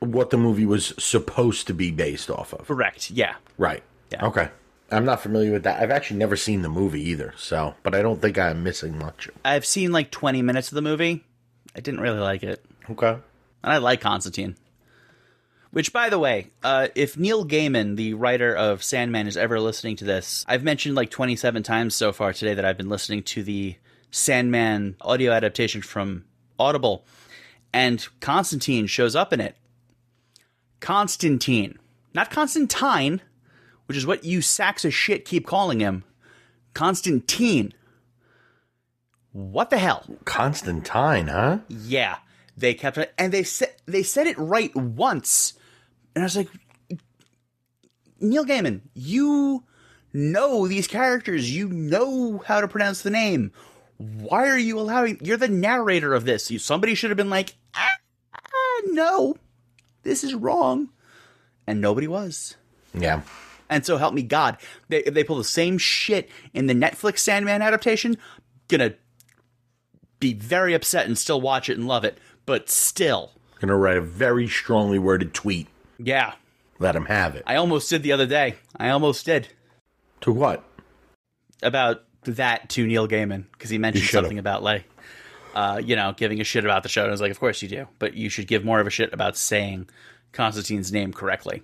what 0.00 0.30
the 0.30 0.36
movie 0.36 0.66
was 0.66 0.92
supposed 0.98 1.68
to 1.68 1.74
be 1.74 1.92
based 1.92 2.30
off 2.30 2.52
of. 2.52 2.66
Correct. 2.66 3.10
Yeah. 3.10 3.34
Right. 3.58 3.82
Yeah. 4.10 4.26
Okay. 4.26 4.48
I'm 4.90 5.04
not 5.04 5.22
familiar 5.22 5.52
with 5.52 5.62
that. 5.62 5.80
I've 5.80 5.90
actually 5.90 6.18
never 6.18 6.36
seen 6.36 6.62
the 6.62 6.68
movie 6.68 7.00
either, 7.08 7.32
so 7.36 7.74
but 7.82 7.94
I 7.94 8.02
don't 8.02 8.20
think 8.20 8.38
I'm 8.38 8.62
missing 8.62 8.98
much. 8.98 9.28
I've 9.44 9.64
seen 9.64 9.92
like 9.92 10.10
20 10.10 10.42
minutes 10.42 10.68
of 10.68 10.74
the 10.74 10.82
movie. 10.82 11.24
I 11.74 11.80
didn't 11.80 12.00
really 12.00 12.18
like 12.18 12.42
it. 12.42 12.62
Okay. 12.90 13.16
And 13.62 13.72
I 13.72 13.78
like 13.78 14.00
Constantine. 14.00 14.56
Which, 15.72 15.92
by 15.92 16.10
the 16.10 16.18
way, 16.18 16.48
uh, 16.62 16.88
if 16.94 17.18
Neil 17.18 17.46
Gaiman, 17.46 17.96
the 17.96 18.12
writer 18.12 18.54
of 18.54 18.82
Sandman, 18.82 19.26
is 19.26 19.38
ever 19.38 19.58
listening 19.58 19.96
to 19.96 20.04
this, 20.04 20.44
I've 20.46 20.62
mentioned 20.62 20.94
like 20.94 21.10
27 21.10 21.62
times 21.62 21.94
so 21.94 22.12
far 22.12 22.34
today 22.34 22.52
that 22.52 22.64
I've 22.64 22.76
been 22.76 22.90
listening 22.90 23.22
to 23.24 23.42
the 23.42 23.76
Sandman 24.10 24.96
audio 25.00 25.32
adaptation 25.32 25.80
from 25.80 26.26
Audible, 26.58 27.06
and 27.72 28.06
Constantine 28.20 28.86
shows 28.86 29.16
up 29.16 29.32
in 29.32 29.40
it. 29.40 29.56
Constantine. 30.80 31.78
Not 32.12 32.30
Constantine, 32.30 33.22
which 33.86 33.96
is 33.96 34.06
what 34.06 34.24
you 34.24 34.42
sacks 34.42 34.84
of 34.84 34.92
shit 34.92 35.24
keep 35.24 35.46
calling 35.46 35.80
him. 35.80 36.04
Constantine. 36.74 37.72
What 39.32 39.70
the 39.70 39.78
hell? 39.78 40.04
Constantine, 40.26 41.28
huh? 41.28 41.60
Yeah, 41.68 42.18
they 42.56 42.74
kept 42.74 42.98
it, 42.98 43.14
and 43.16 43.32
they 43.32 43.42
said 43.42 43.74
they 43.86 44.02
said 44.02 44.26
it 44.26 44.38
right 44.38 44.74
once, 44.76 45.54
and 46.14 46.22
I 46.22 46.26
was 46.26 46.36
like, 46.36 46.48
Neil 48.20 48.44
Gaiman, 48.44 48.82
you 48.94 49.64
know 50.12 50.68
these 50.68 50.86
characters, 50.86 51.54
you 51.54 51.68
know 51.68 52.42
how 52.46 52.60
to 52.60 52.68
pronounce 52.68 53.02
the 53.02 53.10
name. 53.10 53.52
Why 53.96 54.48
are 54.48 54.58
you 54.58 54.78
allowing? 54.78 55.18
You're 55.22 55.36
the 55.36 55.48
narrator 55.48 56.14
of 56.14 56.24
this. 56.24 56.50
You, 56.50 56.58
somebody 56.58 56.94
should 56.94 57.10
have 57.10 57.16
been 57.16 57.30
like, 57.30 57.54
ah, 57.74 57.98
ah, 58.34 58.80
no, 58.86 59.36
this 60.02 60.24
is 60.24 60.34
wrong, 60.34 60.88
and 61.66 61.80
nobody 61.80 62.08
was. 62.08 62.56
Yeah. 62.94 63.22
And 63.70 63.86
so 63.86 63.96
help 63.96 64.12
me 64.12 64.22
God, 64.22 64.58
they 64.88 64.98
if 64.98 65.14
they 65.14 65.24
pull 65.24 65.38
the 65.38 65.44
same 65.44 65.78
shit 65.78 66.28
in 66.52 66.66
the 66.66 66.74
Netflix 66.74 67.20
Sandman 67.20 67.62
adaptation, 67.62 68.18
gonna 68.68 68.94
be 70.20 70.34
very 70.34 70.74
upset 70.74 71.06
and 71.06 71.16
still 71.16 71.40
watch 71.40 71.68
it 71.68 71.78
and 71.78 71.88
love 71.88 72.04
it. 72.04 72.18
But 72.44 72.68
still, 72.68 73.32
Gonna 73.60 73.76
write 73.76 73.96
a 73.96 74.00
very 74.02 74.48
strongly 74.48 74.98
worded 74.98 75.32
tweet. 75.32 75.68
Yeah, 75.98 76.34
Let 76.78 76.96
him 76.96 77.06
have 77.06 77.34
it. 77.36 77.42
I 77.46 77.56
almost 77.56 77.88
did 77.90 78.02
the 78.02 78.12
other 78.12 78.26
day. 78.26 78.56
I 78.76 78.90
almost 78.90 79.24
did 79.26 79.48
To 80.22 80.32
what? 80.32 80.64
about 81.62 82.02
that 82.24 82.68
to 82.70 82.86
Neil 82.86 83.06
Gaiman 83.06 83.44
because 83.52 83.70
he 83.70 83.78
mentioned 83.78 84.06
something 84.08 84.38
about 84.38 84.62
like, 84.62 84.84
uh, 85.54 85.80
you 85.84 85.94
know, 85.96 86.12
giving 86.16 86.40
a 86.40 86.44
shit 86.44 86.64
about 86.64 86.82
the 86.82 86.88
show. 86.88 87.02
And 87.02 87.10
I 87.10 87.12
was 87.12 87.20
like, 87.20 87.30
of 87.30 87.38
course 87.40 87.62
you 87.62 87.68
do, 87.68 87.86
but 87.98 88.14
you 88.14 88.28
should 88.28 88.46
give 88.48 88.64
more 88.64 88.80
of 88.80 88.86
a 88.86 88.90
shit 88.90 89.12
about 89.12 89.36
saying 89.36 89.88
Constantine's 90.32 90.92
name 90.92 91.12
correctly. 91.12 91.62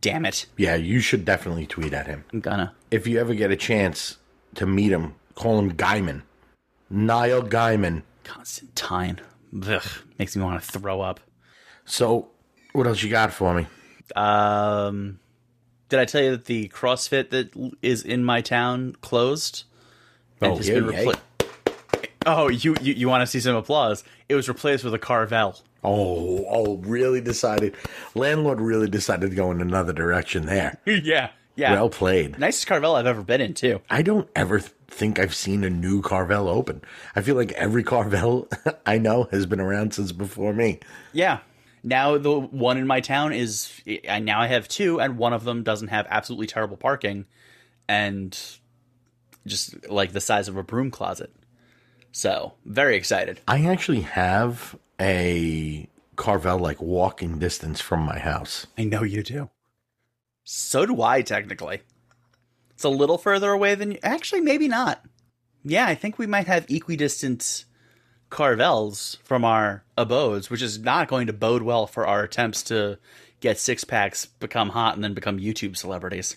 Damn 0.00 0.24
it, 0.24 0.46
Yeah, 0.56 0.76
you 0.76 1.00
should 1.00 1.24
definitely 1.26 1.66
tweet 1.66 1.92
at 1.92 2.06
him. 2.06 2.24
I'm 2.32 2.40
gonna. 2.40 2.74
If 2.90 3.06
you 3.06 3.18
ever 3.20 3.34
get 3.34 3.50
a 3.50 3.56
chance 3.56 4.16
to 4.54 4.64
meet 4.66 4.90
him, 4.92 5.14
call 5.34 5.58
him 5.58 5.72
Gaiman. 5.74 6.22
Niall 6.88 7.42
Gaiman. 7.42 8.02
Constantine. 8.24 9.20
Ugh, 9.66 9.82
makes 10.18 10.34
me 10.36 10.42
want 10.42 10.62
to 10.62 10.72
throw 10.72 11.02
up. 11.02 11.20
So, 11.84 12.30
what 12.74 12.86
else 12.86 13.02
you 13.02 13.08
got 13.08 13.32
for 13.32 13.54
me? 13.54 13.66
Um, 14.14 15.18
did 15.88 16.00
I 16.00 16.04
tell 16.04 16.22
you 16.22 16.32
that 16.32 16.44
the 16.44 16.68
CrossFit 16.68 17.30
that 17.30 17.72
is 17.80 18.02
in 18.02 18.24
my 18.24 18.40
town 18.40 18.96
closed? 19.00 19.64
Oh, 20.42 20.60
yeah, 20.60 20.80
been 20.80 20.92
yeah. 20.92 21.12
Oh, 22.26 22.48
you 22.48 22.74
you, 22.80 22.94
you 22.94 23.08
want 23.08 23.22
to 23.22 23.26
see 23.26 23.40
some 23.40 23.54
applause? 23.54 24.04
It 24.28 24.34
was 24.34 24.48
replaced 24.48 24.84
with 24.84 24.92
a 24.92 24.98
Carvel. 24.98 25.60
Oh, 25.82 26.44
oh, 26.48 26.76
really 26.78 27.20
decided. 27.20 27.76
Landlord 28.14 28.60
really 28.60 28.88
decided 28.88 29.30
to 29.30 29.36
go 29.36 29.50
in 29.50 29.60
another 29.60 29.92
direction 29.92 30.46
there. 30.46 30.80
yeah, 30.86 31.30
yeah. 31.54 31.72
Well 31.72 31.90
played. 31.90 32.38
Nicest 32.38 32.66
Carvel 32.66 32.96
I've 32.96 33.06
ever 33.06 33.22
been 33.22 33.40
in 33.40 33.54
too. 33.54 33.80
I 33.88 34.02
don't 34.02 34.28
ever 34.34 34.60
th- 34.60 34.72
think 34.88 35.18
I've 35.18 35.34
seen 35.34 35.62
a 35.62 35.70
new 35.70 36.02
Carvel 36.02 36.48
open. 36.48 36.82
I 37.14 37.20
feel 37.20 37.36
like 37.36 37.52
every 37.52 37.84
Carvel 37.84 38.48
I 38.86 38.98
know 38.98 39.28
has 39.30 39.46
been 39.46 39.60
around 39.60 39.94
since 39.94 40.10
before 40.10 40.52
me. 40.54 40.80
Yeah. 41.12 41.38
Now 41.86 42.16
the 42.16 42.40
one 42.40 42.78
in 42.78 42.86
my 42.86 43.00
town 43.00 43.34
is 43.34 43.70
I 44.08 44.18
now 44.18 44.40
I 44.40 44.46
have 44.46 44.66
two, 44.66 45.00
and 45.00 45.18
one 45.18 45.34
of 45.34 45.44
them 45.44 45.62
doesn't 45.62 45.88
have 45.88 46.06
absolutely 46.08 46.46
terrible 46.46 46.78
parking, 46.78 47.26
and 47.86 48.36
just 49.46 49.88
like 49.90 50.12
the 50.12 50.20
size 50.20 50.48
of 50.48 50.56
a 50.56 50.62
broom 50.62 50.90
closet. 50.90 51.30
So 52.10 52.54
very 52.64 52.96
excited. 52.96 53.40
I 53.46 53.66
actually 53.66 54.00
have 54.00 54.76
a 54.98 55.88
Carvel 56.16 56.58
like 56.58 56.80
walking 56.80 57.38
distance 57.38 57.80
from 57.80 58.00
my 58.00 58.18
house. 58.18 58.66
I 58.78 58.84
know 58.84 59.02
you 59.02 59.22
do. 59.22 59.50
So 60.44 60.86
do 60.86 61.02
I, 61.02 61.22
technically. 61.22 61.82
It's 62.70 62.84
a 62.84 62.88
little 62.88 63.18
further 63.18 63.50
away 63.50 63.74
than 63.74 63.92
you. 63.92 63.98
Actually, 64.02 64.40
maybe 64.40 64.68
not. 64.68 65.04
Yeah, 65.64 65.86
I 65.86 65.94
think 65.94 66.18
we 66.18 66.26
might 66.26 66.46
have 66.46 66.70
equidistant 66.70 67.64
Carvels 68.30 69.18
from 69.22 69.44
our 69.44 69.84
abodes, 69.96 70.50
which 70.50 70.62
is 70.62 70.78
not 70.78 71.08
going 71.08 71.26
to 71.26 71.32
bode 71.32 71.62
well 71.62 71.86
for 71.86 72.06
our 72.06 72.22
attempts 72.22 72.62
to 72.64 72.98
get 73.40 73.58
six 73.58 73.84
packs, 73.84 74.26
become 74.26 74.70
hot, 74.70 74.94
and 74.94 75.04
then 75.04 75.14
become 75.14 75.38
YouTube 75.38 75.76
celebrities. 75.76 76.36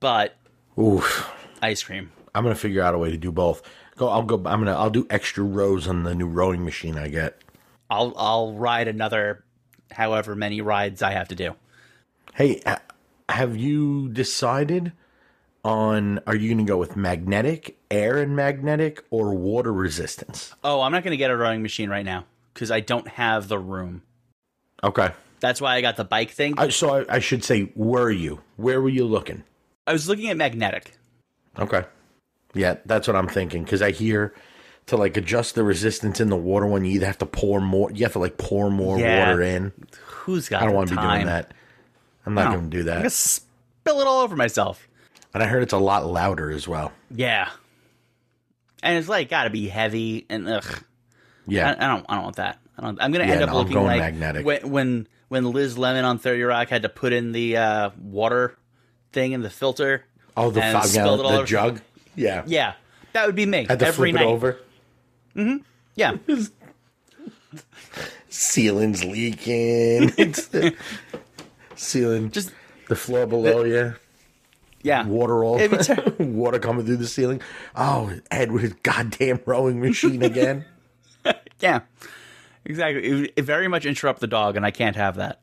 But 0.00 0.36
Oof. 0.78 1.30
ice 1.60 1.82
cream. 1.82 2.12
I'm 2.34 2.42
gonna 2.42 2.54
figure 2.54 2.82
out 2.82 2.94
a 2.94 2.98
way 2.98 3.10
to 3.10 3.16
do 3.16 3.30
both. 3.30 3.62
Go. 3.96 4.08
I'll 4.08 4.22
go. 4.22 4.36
I'm 4.36 4.60
gonna. 4.60 4.74
I'll 4.74 4.90
do 4.90 5.06
extra 5.10 5.44
rows 5.44 5.86
on 5.86 6.02
the 6.02 6.14
new 6.14 6.26
rowing 6.26 6.64
machine 6.64 6.98
I 6.98 7.08
get. 7.08 7.40
I'll 7.88 8.12
I'll 8.16 8.54
ride 8.54 8.88
another 8.88 9.44
however 9.92 10.34
many 10.34 10.60
rides 10.60 11.02
I 11.02 11.12
have 11.12 11.28
to 11.28 11.34
do. 11.34 11.54
Hey, 12.34 12.60
have 13.28 13.56
you 13.56 14.08
decided 14.08 14.92
on? 15.64 16.20
Are 16.26 16.34
you 16.36 16.50
gonna 16.50 16.64
go 16.64 16.76
with 16.76 16.96
magnetic, 16.96 17.76
air 17.90 18.18
and 18.18 18.36
magnetic, 18.36 19.04
or 19.10 19.34
water 19.34 19.72
resistance? 19.72 20.54
Oh, 20.62 20.80
I'm 20.82 20.92
not 20.92 21.02
going 21.02 21.12
to 21.12 21.16
get 21.16 21.30
a 21.30 21.36
rowing 21.36 21.62
machine 21.62 21.88
right 21.90 22.04
now 22.04 22.24
because 22.52 22.70
I 22.70 22.80
don't 22.80 23.08
have 23.08 23.48
the 23.48 23.58
room. 23.58 24.02
Okay. 24.82 25.10
That's 25.40 25.60
why 25.60 25.74
I 25.76 25.80
got 25.80 25.96
the 25.96 26.04
bike 26.04 26.30
thing. 26.30 26.54
I, 26.58 26.68
so 26.68 27.00
I, 27.08 27.16
I 27.16 27.18
should 27.18 27.44
say, 27.44 27.62
where 27.74 28.04
were 28.04 28.10
you? 28.10 28.40
Where 28.56 28.80
were 28.80 28.88
you 28.88 29.04
looking? 29.04 29.44
I 29.86 29.92
was 29.92 30.08
looking 30.08 30.30
at 30.30 30.36
magnetic. 30.36 30.96
Okay. 31.58 31.84
Yeah, 32.54 32.76
that's 32.86 33.06
what 33.08 33.16
I'm 33.16 33.28
thinking 33.28 33.64
because 33.64 33.82
I 33.82 33.90
hear 33.90 34.34
to 34.86 34.96
like 34.96 35.16
adjust 35.16 35.54
the 35.54 35.64
resistance 35.64 36.20
in 36.20 36.28
the 36.30 36.36
water 36.36 36.66
one, 36.66 36.84
you 36.84 36.92
either 36.92 37.06
have 37.06 37.18
to 37.18 37.26
pour 37.26 37.60
more. 37.60 37.90
You 37.90 38.04
have 38.04 38.12
to 38.12 38.18
like 38.18 38.38
pour 38.38 38.70
more 38.70 38.98
Yeah. 38.98 39.28
water 39.28 39.42
in. 39.42 39.72
Who's 40.06 40.48
got 40.48 40.62
I 40.62 40.66
don't 40.66 40.74
want 40.74 40.88
to 40.90 40.96
be 40.96 41.00
doing 41.02 41.26
that. 41.26 41.52
I'm 42.26 42.34
not 42.34 42.50
No. 42.50 42.58
going 42.58 42.70
to 42.70 42.76
do 42.78 42.82
that. 42.84 42.96
I'm 42.96 43.00
gonna 43.00 43.10
spill 43.10 44.00
it 44.00 44.06
all 44.06 44.20
over 44.22 44.36
myself. 44.36 44.88
And 45.34 45.42
I 45.42 45.46
heard 45.46 45.62
it's 45.64 45.72
a 45.72 45.78
lot 45.78 46.06
louder 46.06 46.50
as 46.50 46.68
well. 46.68 46.92
Yeah, 47.10 47.50
and 48.82 48.96
it's 48.96 49.08
like 49.08 49.28
got 49.28 49.44
to 49.44 49.50
be 49.50 49.68
heavy 49.68 50.24
and 50.30 50.48
ugh. 50.48 50.84
Yeah. 51.46 51.74
I, 51.78 51.84
I 51.84 51.88
don't. 51.88 52.06
I 52.08 52.14
don't 52.14 52.24
want 52.24 52.36
that. 52.36 52.58
I 52.78 52.82
don't, 52.82 53.00
I'm 53.02 53.12
gonna 53.12 53.26
Yeah, 53.26 53.32
end 53.34 53.42
up 53.42 53.50
no, 53.50 53.56
looking 53.58 53.74
going 53.74 53.86
like 53.86 53.98
magnetic. 54.00 54.46
when 54.46 54.70
when 54.70 55.08
when 55.28 55.52
Liz 55.52 55.76
Lemon 55.76 56.04
on 56.04 56.18
Thirty 56.18 56.42
Rock 56.42 56.68
had 56.68 56.82
to 56.82 56.88
put 56.88 57.12
in 57.12 57.32
the 57.32 57.56
uh, 57.56 57.90
water 58.00 58.56
thing 59.12 59.32
in 59.32 59.42
the 59.42 59.50
filter. 59.50 60.04
Oh, 60.36 60.50
the 60.50 60.62
and 60.62 60.80
five 60.82 60.92
gallon 60.92 61.20
all 61.20 61.28
the 61.30 61.36
over- 61.38 61.46
jug. 61.46 61.80
Yeah. 62.16 62.44
Yeah, 62.46 62.74
that 63.12 63.26
would 63.26 63.34
be 63.36 63.46
me 63.46 63.66
Had 63.68 63.80
to 63.80 63.86
every 63.86 64.10
flip 64.12 64.20
night. 64.22 64.28
it 64.30 64.32
over. 64.32 64.58
Hmm. 65.34 65.56
Yeah, 65.96 66.16
Ceiling's 68.28 69.04
leaking. 69.04 70.12
It's 70.16 70.46
the- 70.48 70.74
ceiling. 71.74 72.30
just 72.30 72.52
the 72.88 72.96
floor 72.96 73.26
below 73.26 73.64
you. 73.64 73.94
Yeah. 74.84 75.04
Water 75.06 75.42
all. 75.42 75.58
Ter- 75.58 76.14
water 76.20 76.60
coming 76.60 76.86
through 76.86 76.98
the 76.98 77.06
ceiling. 77.08 77.40
Oh, 77.74 78.12
Ed 78.30 78.52
with 78.52 78.62
his 78.62 78.74
goddamn 78.74 79.40
rowing 79.44 79.80
machine 79.80 80.22
again. 80.22 80.64
Yeah, 81.60 81.80
exactly. 82.66 83.02
It, 83.04 83.32
it 83.36 83.42
very 83.42 83.66
much 83.68 83.86
interrupt 83.86 84.20
the 84.20 84.26
dog, 84.26 84.56
and 84.56 84.66
I 84.66 84.70
can't 84.70 84.96
have 84.96 85.16
that. 85.16 85.40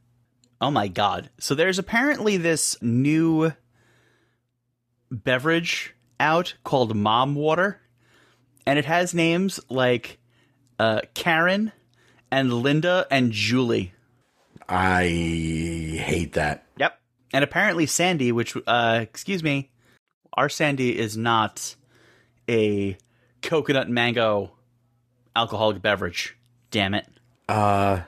Oh 0.60 0.69
my 0.69 0.88
god! 0.88 1.32
So 1.39 1.56
there's 1.56 1.80
apparently 1.80 2.38
this 2.38 2.80
new 2.84 3.54
beverage 5.10 5.95
out 6.19 6.54
called 6.63 6.95
Mom 6.95 7.34
Water, 7.34 7.82
and 8.67 8.77
it 8.77 8.86
has 8.86 9.15
names 9.15 9.60
like 9.69 10.19
uh, 10.77 11.01
Karen 11.15 11.71
and 12.30 12.54
Linda 12.54 13.08
and 13.10 13.32
Julie. 13.32 13.93
I 14.69 15.06
hate 15.08 16.34
that. 16.34 16.65
And 17.33 17.43
apparently 17.43 17.85
Sandy, 17.85 18.31
which 18.31 18.55
uh, 18.67 18.99
excuse 19.01 19.43
me, 19.43 19.69
our 20.33 20.49
Sandy 20.49 20.97
is 20.97 21.15
not 21.17 21.75
a 22.49 22.97
coconut 23.41 23.89
mango 23.89 24.51
alcoholic 25.35 25.81
beverage. 25.81 26.35
Damn 26.71 26.93
it. 26.93 27.07
I, 27.49 28.03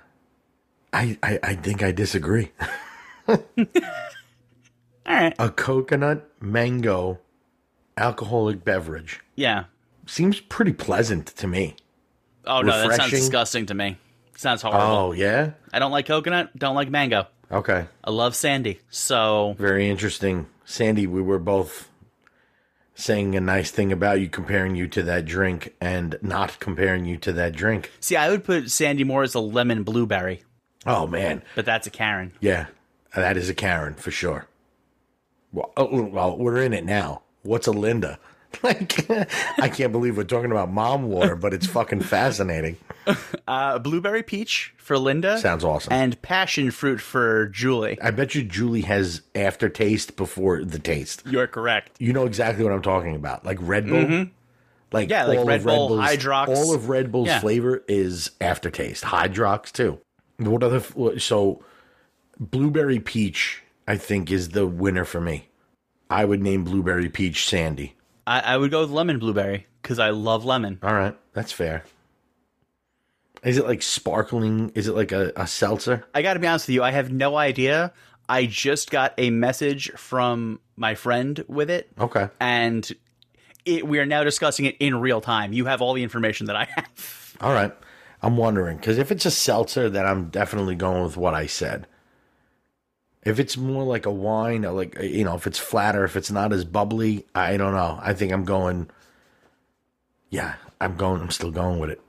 I, 0.93 1.39
I 1.43 1.55
think 1.55 1.83
I 1.83 1.91
disagree. 1.91 2.51
All 3.27 3.37
right. 5.05 5.33
A 5.39 5.49
coconut 5.49 6.29
mango 6.39 7.19
alcoholic 7.97 8.63
beverage 8.63 9.19
Yeah. 9.35 9.65
seems 10.05 10.39
pretty 10.39 10.73
pleasant 10.73 11.27
to 11.27 11.47
me. 11.47 11.75
Oh 12.45 12.61
no, 12.61 12.87
that 12.87 12.95
sounds 12.97 13.11
disgusting 13.11 13.65
to 13.67 13.73
me. 13.73 13.97
Sounds 14.35 14.61
horrible. 14.61 14.81
Oh, 14.81 15.11
yeah? 15.11 15.51
I 15.71 15.79
don't 15.79 15.91
like 15.91 16.05
coconut. 16.07 16.57
Don't 16.57 16.75
like 16.75 16.89
mango. 16.89 17.27
Okay. 17.53 17.85
I 18.03 18.09
love 18.11 18.35
Sandy. 18.35 18.79
So 18.89 19.55
Very 19.59 19.87
interesting. 19.89 20.47
Sandy, 20.65 21.05
we 21.07 21.21
were 21.21 21.39
both 21.39 21.89
saying 22.95 23.35
a 23.35 23.41
nice 23.41 23.71
thing 23.71 23.91
about 23.91 24.19
you, 24.19 24.27
comparing 24.29 24.75
you 24.75 24.87
to 24.87 25.03
that 25.03 25.25
drink, 25.25 25.73
and 25.81 26.17
not 26.21 26.59
comparing 26.59 27.05
you 27.05 27.17
to 27.17 27.33
that 27.33 27.53
drink. 27.55 27.91
see, 27.99 28.15
I 28.15 28.29
would 28.29 28.43
put 28.43 28.69
Sandy 28.71 29.03
more 29.03 29.23
as 29.23 29.33
a 29.35 29.39
lemon 29.39 29.83
blueberry, 29.83 30.43
Oh, 30.85 31.07
man. 31.07 31.41
but 31.55 31.65
that's 31.65 31.87
a 31.87 31.89
Karen. 31.89 32.33
Yeah, 32.39 32.67
that 33.15 33.35
is 33.37 33.49
a 33.49 33.53
Karen 33.55 33.93
for 33.95 34.11
sure. 34.11 34.47
Well, 35.51 35.71
oh, 35.77 36.03
well, 36.03 36.37
we're 36.37 36.61
in 36.61 36.73
it 36.73 36.85
now. 36.85 37.21
What's 37.43 37.67
a 37.67 37.71
Linda? 37.71 38.19
Like, 38.63 39.09
I 39.59 39.67
can't 39.67 39.91
believe 39.91 40.15
we're 40.15 40.23
talking 40.23 40.51
about 40.51 40.71
mom 40.71 41.03
water, 41.03 41.35
but 41.35 41.53
it's 41.53 41.67
fucking 41.67 42.01
fascinating. 42.01 42.77
Uh, 43.45 43.77
blueberry 43.77 44.23
peach 44.23 44.73
for 44.77 44.97
Linda. 44.97 45.37
Sounds 45.37 45.65
awesome. 45.65 45.91
And 45.91 46.19
passion 46.21 46.71
fruit 46.71 47.01
for 47.01 47.47
Julie. 47.47 47.97
I 48.01 48.11
bet 48.11 48.33
you 48.35 48.43
Julie 48.43 48.83
has 48.83 49.21
aftertaste 49.35 50.15
before 50.15 50.63
the 50.63 50.79
taste. 50.79 51.21
You're 51.25 51.47
correct. 51.47 51.97
You 51.99 52.13
know 52.13 52.25
exactly 52.25 52.63
what 52.63 52.71
I'm 52.71 52.81
talking 52.81 53.13
about. 53.17 53.43
Like 53.45 53.57
Red 53.59 53.87
Bull. 53.87 53.99
Like 53.99 54.07
Mm-hmm. 54.07 55.09
Yeah, 55.11 55.25
like 55.25 55.39
all 55.39 55.45
Red 55.45 55.59
of 55.59 55.65
Bull, 55.65 55.87
Bull's- 55.89 56.01
Hydrox. 56.05 56.47
All 56.47 56.73
of 56.73 56.87
Red 56.87 57.11
Bull's 57.11 57.27
Yeah. 57.27 57.41
flavor 57.41 57.83
is 57.89 58.31
aftertaste. 58.39 59.03
Hydrox 59.03 59.73
too. 59.73 59.99
What 60.37 60.63
other? 60.63 61.19
So, 61.19 61.61
blueberry 62.39 62.99
peach, 62.99 63.61
I 63.85 63.97
think, 63.97 64.31
is 64.31 64.49
the 64.49 64.65
winner 64.65 65.03
for 65.03 65.19
me. 65.19 65.49
I 66.09 66.23
would 66.23 66.41
name 66.41 66.63
blueberry 66.63 67.09
peach 67.09 67.45
Sandy. 67.45 67.95
I, 68.25 68.39
I 68.39 68.57
would 68.57 68.71
go 68.71 68.81
with 68.81 68.89
lemon 68.91 69.19
blueberry 69.19 69.67
because 69.81 69.99
I 69.99 70.09
love 70.11 70.45
lemon. 70.45 70.79
All 70.83 70.93
right, 70.93 71.15
that's 71.33 71.51
fair. 71.51 71.83
Is 73.43 73.57
it 73.57 73.65
like 73.65 73.81
sparkling? 73.81 74.71
Is 74.75 74.87
it 74.87 74.95
like 74.95 75.11
a, 75.11 75.33
a 75.35 75.45
seltzer? 75.47 76.05
I 76.13 76.21
got 76.21 76.35
to 76.35 76.39
be 76.39 76.47
honest 76.47 76.67
with 76.67 76.75
you, 76.75 76.83
I 76.83 76.91
have 76.91 77.11
no 77.11 77.35
idea. 77.35 77.91
I 78.29 78.45
just 78.45 78.89
got 78.89 79.13
a 79.17 79.29
message 79.31 79.91
from 79.97 80.61
my 80.77 80.95
friend 80.95 81.43
with 81.49 81.69
it, 81.69 81.91
Okay. 81.99 82.29
and 82.39 82.89
it, 83.65 83.85
we 83.85 83.99
are 83.99 84.05
now 84.05 84.23
discussing 84.23 84.65
it 84.65 84.77
in 84.79 84.95
real 84.95 85.19
time. 85.19 85.51
You 85.51 85.65
have 85.65 85.81
all 85.81 85.93
the 85.93 86.03
information 86.03 86.47
that 86.47 86.55
I 86.55 86.65
have. 86.75 87.37
All 87.41 87.53
right. 87.53 87.73
I'm 88.21 88.37
wondering 88.37 88.77
because 88.77 88.97
if 88.97 89.11
it's 89.11 89.25
a 89.25 89.31
seltzer, 89.31 89.89
then 89.89 90.05
I'm 90.05 90.29
definitely 90.29 90.75
going 90.75 91.03
with 91.03 91.17
what 91.17 91.33
I 91.33 91.45
said. 91.45 91.87
If 93.25 93.39
it's 93.39 93.55
more 93.57 93.83
like 93.83 94.05
a 94.05 94.11
wine, 94.11 94.63
like 94.63 94.99
you 95.01 95.23
know, 95.23 95.35
if 95.35 95.47
it's 95.47 95.59
flatter, 95.59 96.03
if 96.03 96.15
it's 96.15 96.31
not 96.31 96.51
as 96.51 96.65
bubbly, 96.65 97.25
I 97.33 97.57
don't 97.57 97.73
know. 97.73 97.99
I 98.01 98.13
think 98.13 98.31
I'm 98.31 98.45
going. 98.45 98.89
Yeah, 100.29 100.55
I'm 100.81 100.95
going. 100.97 101.21
I'm 101.21 101.31
still 101.31 101.51
going 101.51 101.79
with 101.79 101.89
it. 101.89 102.01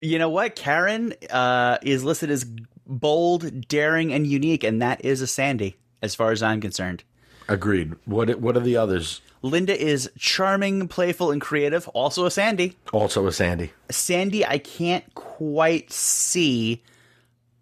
You 0.00 0.18
know 0.18 0.28
what? 0.28 0.56
Karen 0.56 1.14
uh, 1.30 1.78
is 1.82 2.04
listed 2.04 2.30
as 2.30 2.46
bold, 2.86 3.68
daring, 3.68 4.12
and 4.12 4.26
unique, 4.26 4.64
and 4.64 4.80
that 4.82 5.04
is 5.04 5.20
a 5.20 5.26
Sandy, 5.26 5.76
as 6.02 6.14
far 6.14 6.30
as 6.30 6.42
I'm 6.42 6.60
concerned. 6.60 7.04
Agreed. 7.48 7.94
What 8.04 8.40
What 8.40 8.56
are 8.56 8.60
the 8.60 8.76
others? 8.76 9.20
Linda 9.42 9.78
is 9.78 10.10
charming, 10.18 10.88
playful, 10.88 11.30
and 11.30 11.38
creative, 11.38 11.86
also 11.88 12.24
a 12.24 12.30
Sandy. 12.30 12.78
Also 12.94 13.26
a 13.26 13.32
Sandy. 13.32 13.72
Sandy, 13.90 14.46
I 14.46 14.56
can't 14.56 15.14
quite 15.14 15.92
see, 15.92 16.82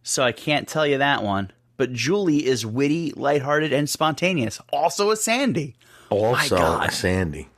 so 0.05 0.23
I 0.23 0.31
can't 0.31 0.69
tell 0.69 0.87
you 0.87 0.99
that 0.99 1.25
one. 1.25 1.51
But 1.77 1.93
Julie 1.93 2.47
is 2.47 2.65
witty, 2.67 3.13
lighthearted, 3.17 3.73
and 3.73 3.89
spontaneous, 3.89 4.61
also 4.73 5.11
a 5.11 5.17
Sandy. 5.17 5.75
Also 6.11 6.57
God. 6.57 6.89
a 6.89 6.93
Sandy. 6.93 7.49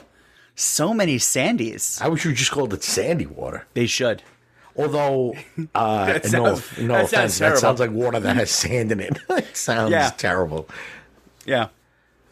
So 0.55 0.95
many 0.95 1.19
Sandys. 1.19 2.01
I 2.01 2.09
wish 2.09 2.25
you 2.25 2.33
just 2.33 2.53
called 2.53 2.73
it 2.73 2.85
Sandy 2.85 3.27
water. 3.27 3.67
They 3.75 3.87
should. 3.87 4.23
Although, 4.77 5.35
uh, 5.75 6.19
no, 6.25 6.55
sounds- 6.57 6.79
no 6.79 6.95
that 6.95 7.05
offense, 7.05 7.11
sounds 7.35 7.39
that 7.39 7.59
sounds 7.59 7.81
like 7.81 7.91
water 7.91 8.21
that 8.21 8.37
has 8.37 8.51
sand 8.51 8.93
in 8.93 9.01
it. 9.01 9.19
it 9.31 9.57
sounds 9.57 9.91
Yeah. 9.91 10.11
terrible. 10.17 10.69
Yeah, 11.47 11.69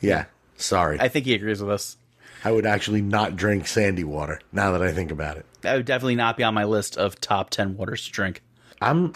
Yeah, 0.00 0.24
sorry. 0.56 0.98
I 1.00 1.08
think 1.08 1.26
he 1.26 1.34
agrees 1.34 1.60
with 1.60 1.70
us. 1.70 1.96
I 2.44 2.50
would 2.50 2.64
actually 2.66 3.02
not 3.02 3.36
drink 3.36 3.66
sandy 3.68 4.02
water 4.04 4.40
now 4.52 4.72
that 4.72 4.82
I 4.82 4.90
think 4.92 5.10
about 5.12 5.36
it. 5.36 5.44
That 5.60 5.76
would 5.76 5.84
definitely 5.86 6.16
not 6.16 6.36
be 6.36 6.42
on 6.42 6.54
my 6.54 6.64
list 6.64 6.96
of 6.96 7.20
top 7.20 7.50
10 7.50 7.76
waters 7.76 8.04
to 8.06 8.10
drink. 8.10 8.42
I'm 8.80 9.12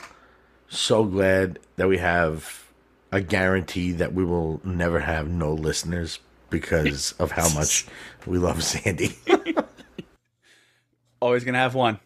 so 0.69 1.05
glad 1.05 1.59
that 1.77 1.89
we 1.89 1.99
have 1.99 2.65
a 3.13 3.21
guarantee 3.21 3.93
that 3.93 4.13
we 4.13 4.25
will 4.25 4.61
never 4.65 5.01
have 5.01 5.29
no 5.29 5.53
listeners 5.53 6.19
because 6.51 7.13
of 7.19 7.31
how 7.33 7.49
much 7.55 7.87
we 8.27 8.39
love 8.39 8.63
Sandy. 8.63 9.17
Always 11.21 11.45
going 11.45 11.55
to 11.55 11.61
have 11.61 11.75
one. 11.75 11.99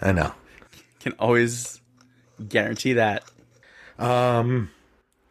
I 0.00 0.12
know. 0.12 0.32
Can 1.00 1.12
always 1.18 1.80
guarantee 2.48 2.94
that. 2.94 3.24
Um 3.98 4.70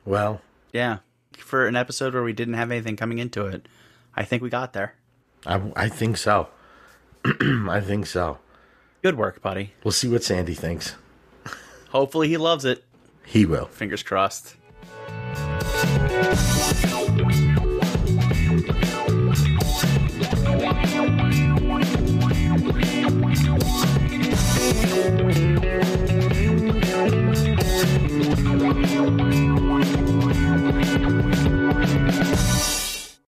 well, 0.06 0.42
Yeah. 0.74 1.00
For 1.38 1.68
an 1.68 1.76
episode 1.76 2.14
where 2.14 2.24
we 2.24 2.34
didn't 2.34 2.56
have 2.56 2.72
anything 2.72 2.96
coming 2.96 3.18
into 3.20 3.46
it, 3.46 3.68
I 4.16 4.24
think 4.24 4.42
we 4.42 4.50
got 4.50 4.74
there. 4.74 4.96
I, 5.46 5.62
I 5.76 5.90
think 5.90 6.18
so. 6.18 6.50
I 7.26 7.80
think 7.82 8.06
so. 8.08 8.40
Good 9.02 9.18
work, 9.18 9.42
buddy. 9.42 9.74
We'll 9.84 9.92
see 9.92 10.08
what 10.10 10.24
Sandy 10.24 10.54
thinks. 10.54 10.96
Hopefully, 11.90 12.28
he 12.28 12.38
loves 12.38 12.66
it. 12.66 12.84
He 13.26 13.46
will. 13.46 13.66
Fingers 13.66 14.04
crossed. 14.04 14.56